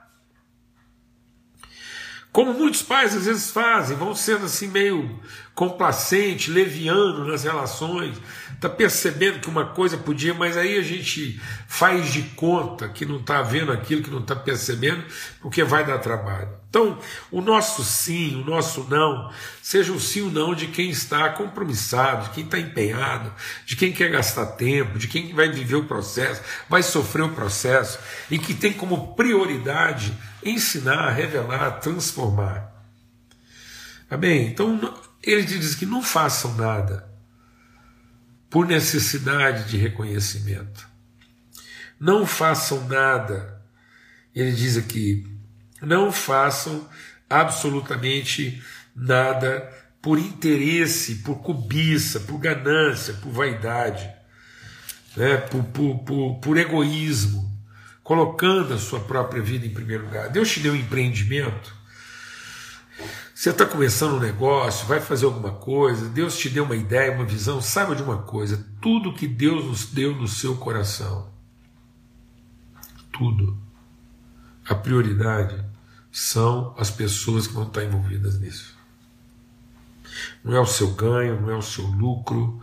Como 2.36 2.52
muitos 2.52 2.82
pais 2.82 3.16
às 3.16 3.24
vezes 3.24 3.50
fazem, 3.50 3.96
vão 3.96 4.14
sendo 4.14 4.44
assim 4.44 4.68
meio 4.68 5.18
complacente, 5.54 6.50
leviano 6.50 7.26
nas 7.26 7.44
relações, 7.44 8.14
está 8.52 8.68
percebendo 8.68 9.40
que 9.40 9.48
uma 9.48 9.64
coisa 9.64 9.96
podia, 9.96 10.34
mas 10.34 10.54
aí 10.54 10.78
a 10.78 10.82
gente 10.82 11.40
faz 11.66 12.12
de 12.12 12.20
conta 12.20 12.90
que 12.90 13.06
não 13.06 13.16
está 13.16 13.40
vendo 13.40 13.72
aquilo, 13.72 14.02
que 14.02 14.10
não 14.10 14.18
está 14.18 14.36
percebendo, 14.36 15.02
porque 15.40 15.64
vai 15.64 15.86
dar 15.86 15.96
trabalho. 15.96 16.50
Então, 16.68 16.98
o 17.30 17.40
nosso 17.40 17.82
sim, 17.82 18.38
o 18.42 18.44
nosso 18.44 18.86
não, 18.90 19.32
seja 19.62 19.90
o 19.94 19.98
sim 19.98 20.20
ou 20.20 20.30
não 20.30 20.54
de 20.54 20.66
quem 20.66 20.90
está 20.90 21.30
compromissado, 21.30 22.24
de 22.24 22.34
quem 22.34 22.44
está 22.44 22.58
empenhado, 22.58 23.32
de 23.64 23.76
quem 23.76 23.92
quer 23.92 24.10
gastar 24.10 24.44
tempo, 24.44 24.98
de 24.98 25.08
quem 25.08 25.34
vai 25.34 25.48
viver 25.48 25.76
o 25.76 25.84
processo, 25.84 26.42
vai 26.68 26.82
sofrer 26.82 27.22
o 27.22 27.30
processo 27.30 27.98
e 28.30 28.38
que 28.38 28.52
tem 28.52 28.74
como 28.74 29.14
prioridade 29.14 30.12
ensinar, 30.48 31.10
revelar, 31.10 31.80
transformar. 31.80 32.72
Amém? 34.08 34.46
Então, 34.46 34.94
ele 35.22 35.42
diz 35.42 35.74
que 35.74 35.84
não 35.84 36.02
façam 36.02 36.54
nada 36.54 37.08
por 38.48 38.66
necessidade 38.66 39.68
de 39.68 39.76
reconhecimento. 39.76 40.88
Não 41.98 42.24
façam 42.24 42.86
nada. 42.86 43.60
Ele 44.34 44.52
diz 44.52 44.76
aqui, 44.76 45.26
não 45.82 46.12
façam 46.12 46.88
absolutamente 47.28 48.62
nada 48.94 49.72
por 50.00 50.18
interesse, 50.18 51.16
por 51.16 51.36
cobiça, 51.42 52.20
por 52.20 52.38
ganância, 52.38 53.14
por 53.14 53.32
vaidade, 53.32 54.08
né? 55.16 55.38
por, 55.38 55.64
por, 55.64 55.98
por, 56.04 56.34
por 56.40 56.56
egoísmo 56.56 57.55
colocando 58.06 58.72
a 58.72 58.78
sua 58.78 59.00
própria 59.00 59.42
vida 59.42 59.66
em 59.66 59.74
primeiro 59.74 60.04
lugar. 60.04 60.28
Deus 60.28 60.48
te 60.48 60.60
deu 60.60 60.74
um 60.74 60.76
empreendimento. 60.76 61.74
Você 63.34 63.50
está 63.50 63.66
começando 63.66 64.14
um 64.14 64.20
negócio, 64.20 64.86
vai 64.86 65.00
fazer 65.00 65.24
alguma 65.24 65.50
coisa, 65.50 66.08
Deus 66.08 66.38
te 66.38 66.48
deu 66.48 66.62
uma 66.62 66.76
ideia, 66.76 67.10
uma 67.10 67.24
visão, 67.24 67.60
saiba 67.60 67.96
de 67.96 68.04
uma 68.04 68.18
coisa: 68.18 68.64
tudo 68.80 69.12
que 69.12 69.26
Deus 69.26 69.64
nos 69.64 69.86
deu 69.86 70.14
no 70.14 70.28
seu 70.28 70.54
coração, 70.54 71.28
tudo, 73.12 73.58
a 74.64 74.74
prioridade 74.76 75.64
são 76.12 76.76
as 76.78 76.92
pessoas 76.92 77.48
que 77.48 77.54
vão 77.54 77.66
estar 77.66 77.82
envolvidas 77.82 78.38
nisso. 78.38 78.72
Não 80.44 80.54
é 80.54 80.60
o 80.60 80.66
seu 80.66 80.92
ganho, 80.92 81.40
não 81.40 81.50
é 81.50 81.56
o 81.56 81.62
seu 81.62 81.84
lucro, 81.84 82.60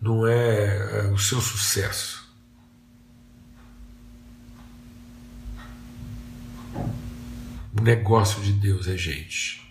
não 0.00 0.26
é, 0.26 1.08
é 1.08 1.12
o 1.12 1.18
seu 1.18 1.42
sucesso. 1.42 2.27
O 7.78 7.80
negócio 7.80 8.42
de 8.42 8.52
Deus 8.52 8.88
é 8.88 8.96
gente. 8.96 9.62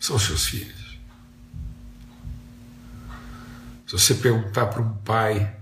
São 0.00 0.18
seus 0.18 0.46
filhos. 0.46 0.98
Se 3.86 3.92
você 3.92 4.14
perguntar 4.16 4.66
para 4.66 4.82
um 4.82 4.94
pai 4.96 5.56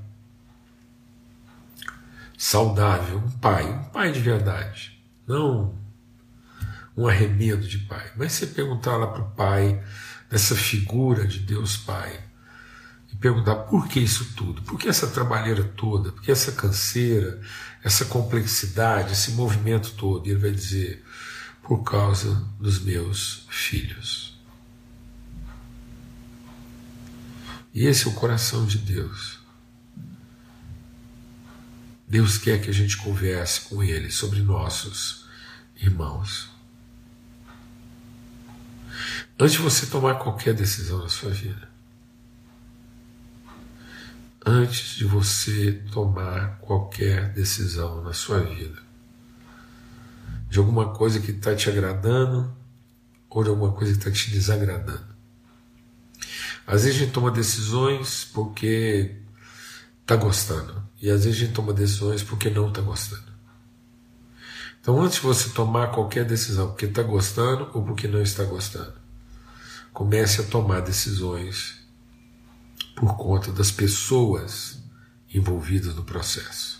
saudável, 2.38 3.18
um 3.18 3.31
pai, 3.33 3.70
um 3.70 3.85
pai 3.85 4.12
de 4.12 4.20
verdade, 4.20 4.98
não 5.26 5.76
um 6.96 7.07
arremedo 7.07 7.68
de 7.68 7.78
pai, 7.81 8.12
mas 8.16 8.33
você 8.33 8.46
perguntar 8.46 8.96
lá 8.96 9.07
para 9.07 9.22
o 9.22 9.31
pai, 9.33 9.85
dessa 10.31 10.57
figura 10.57 11.26
de 11.26 11.38
Deus 11.38 11.76
Pai, 11.76 12.18
e 13.12 13.16
perguntar 13.16 13.54
por 13.54 13.88
que 13.88 14.00
isso 14.00 14.35
tudo, 14.35 14.62
por 14.62 14.78
que 14.78 14.88
essa 14.88 15.07
trabalheira 15.07 15.62
toda, 15.62 16.12
por 16.12 16.22
que 16.22 16.33
essa 16.33 16.52
canseira, 16.52 17.40
essa 17.85 18.04
complexidade, 18.07 19.12
esse 19.12 19.33
movimento 19.33 19.92
todo, 19.92 20.26
e 20.26 20.31
ele 20.31 20.40
vai 20.40 20.50
dizer: 20.50 21.04
por 21.68 21.85
causa 21.85 22.35
dos 22.59 22.81
meus 22.81 23.46
filhos. 23.50 24.35
E 27.74 27.85
esse 27.85 28.07
é 28.07 28.11
o 28.11 28.14
coração 28.14 28.64
de 28.64 28.78
Deus. 28.78 29.38
Deus 32.09 32.38
quer 32.38 32.62
que 32.62 32.70
a 32.70 32.72
gente 32.72 32.96
converse 32.96 33.61
com 33.68 33.83
Ele 33.83 34.11
sobre 34.11 34.40
nossos 34.40 35.26
irmãos. 35.76 36.48
Antes 39.38 39.52
de 39.52 39.62
você 39.62 39.85
tomar 39.87 40.14
qualquer 40.14 40.54
decisão 40.54 41.02
na 41.02 41.09
sua 41.11 41.31
vida, 41.31 41.68
antes 44.44 44.96
de 44.96 45.04
você 45.04 45.72
tomar 45.92 46.59
qualquer 46.61 47.31
decisão 47.35 48.02
na 48.02 48.14
sua 48.14 48.40
vida, 48.40 48.88
de 50.48 50.58
alguma 50.58 50.92
coisa 50.94 51.20
que 51.20 51.30
está 51.30 51.54
te 51.54 51.68
agradando 51.68 52.54
ou 53.28 53.42
de 53.42 53.50
alguma 53.50 53.72
coisa 53.72 53.92
que 53.92 53.98
está 53.98 54.11
te 54.11 54.30
desagradando. 54.30 55.06
Às 56.66 56.84
vezes 56.84 56.96
a 56.96 57.04
gente 57.04 57.12
toma 57.12 57.30
decisões 57.30 58.24
porque 58.32 59.16
está 60.02 60.16
gostando, 60.16 60.82
e 61.00 61.11
às 61.11 61.24
vezes 61.24 61.42
a 61.42 61.44
gente 61.44 61.54
toma 61.54 61.72
decisões 61.72 62.22
porque 62.22 62.50
não 62.50 62.68
está 62.68 62.80
gostando. 62.80 63.28
Então, 64.80 65.00
antes 65.02 65.16
de 65.16 65.22
você 65.22 65.50
tomar 65.50 65.88
qualquer 65.88 66.24
decisão 66.24 66.68
porque 66.68 66.87
está 66.87 67.02
gostando 67.02 67.70
ou 67.74 67.84
porque 67.84 68.08
não 68.08 68.22
está 68.22 68.44
gostando, 68.44 68.94
comece 69.92 70.40
a 70.40 70.44
tomar 70.44 70.80
decisões 70.80 71.78
por 72.96 73.16
conta 73.16 73.52
das 73.52 73.70
pessoas 73.70 74.82
envolvidas 75.32 75.94
no 75.94 76.04
processo. 76.04 76.77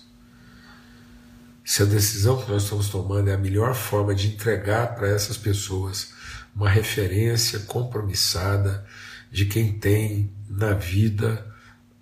Se 1.69 1.83
a 1.83 1.85
decisão 1.85 2.41
que 2.41 2.51
nós 2.51 2.63
estamos 2.63 2.89
tomando 2.89 3.29
é 3.29 3.35
a 3.35 3.39
melhor 3.39 3.75
forma 3.75 4.15
de 4.15 4.29
entregar 4.29 4.95
para 4.95 5.07
essas 5.07 5.37
pessoas 5.37 6.15
uma 6.57 6.67
referência 6.67 7.59
compromissada 7.59 8.87
de 9.31 9.45
quem 9.45 9.79
tem 9.79 10.33
na 10.49 10.73
vida 10.73 11.47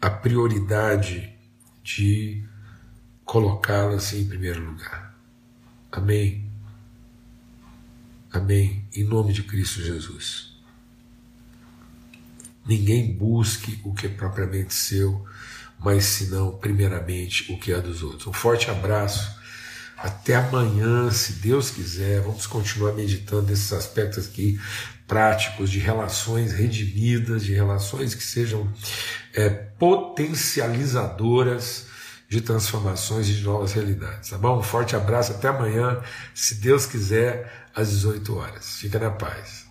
a 0.00 0.08
prioridade 0.08 1.34
de 1.82 2.44
colocá-las 3.24 4.12
em 4.12 4.24
primeiro 4.24 4.64
lugar. 4.64 5.18
Amém. 5.90 6.48
Amém. 8.32 8.86
Em 8.94 9.02
nome 9.02 9.32
de 9.32 9.42
Cristo 9.42 9.82
Jesus. 9.82 10.56
Ninguém 12.64 13.12
busque 13.12 13.80
o 13.82 13.92
que 13.92 14.06
é 14.06 14.10
propriamente 14.10 14.74
seu, 14.74 15.26
mas 15.80 16.04
senão, 16.04 16.56
primeiramente, 16.56 17.52
o 17.52 17.58
que 17.58 17.72
é 17.72 17.80
dos 17.80 18.04
outros. 18.04 18.28
Um 18.28 18.32
forte 18.32 18.70
abraço. 18.70 19.44
Até 19.96 20.36
amanhã, 20.36 21.10
se 21.10 21.32
Deus 21.34 21.70
quiser. 21.70 22.20
Vamos 22.20 22.46
continuar 22.46 22.92
meditando 22.92 23.50
nesses 23.50 23.72
aspectos 23.72 24.26
aqui 24.26 24.60
práticos 25.06 25.70
de 25.70 25.78
relações 25.78 26.52
redimidas, 26.52 27.44
de 27.44 27.54
relações 27.54 28.14
que 28.14 28.22
sejam 28.22 28.70
é, 29.34 29.48
potencializadoras 29.48 31.86
de 32.28 32.40
transformações 32.40 33.28
e 33.28 33.34
de 33.34 33.44
novas 33.44 33.72
realidades. 33.72 34.30
Tá 34.30 34.38
bom? 34.38 34.58
Um 34.58 34.62
forte 34.62 34.96
abraço, 34.96 35.32
até 35.32 35.48
amanhã, 35.48 36.00
se 36.34 36.56
Deus 36.56 36.86
quiser, 36.86 37.68
às 37.74 37.90
18 37.90 38.36
horas. 38.36 38.78
Fica 38.78 38.98
na 38.98 39.10
paz. 39.10 39.65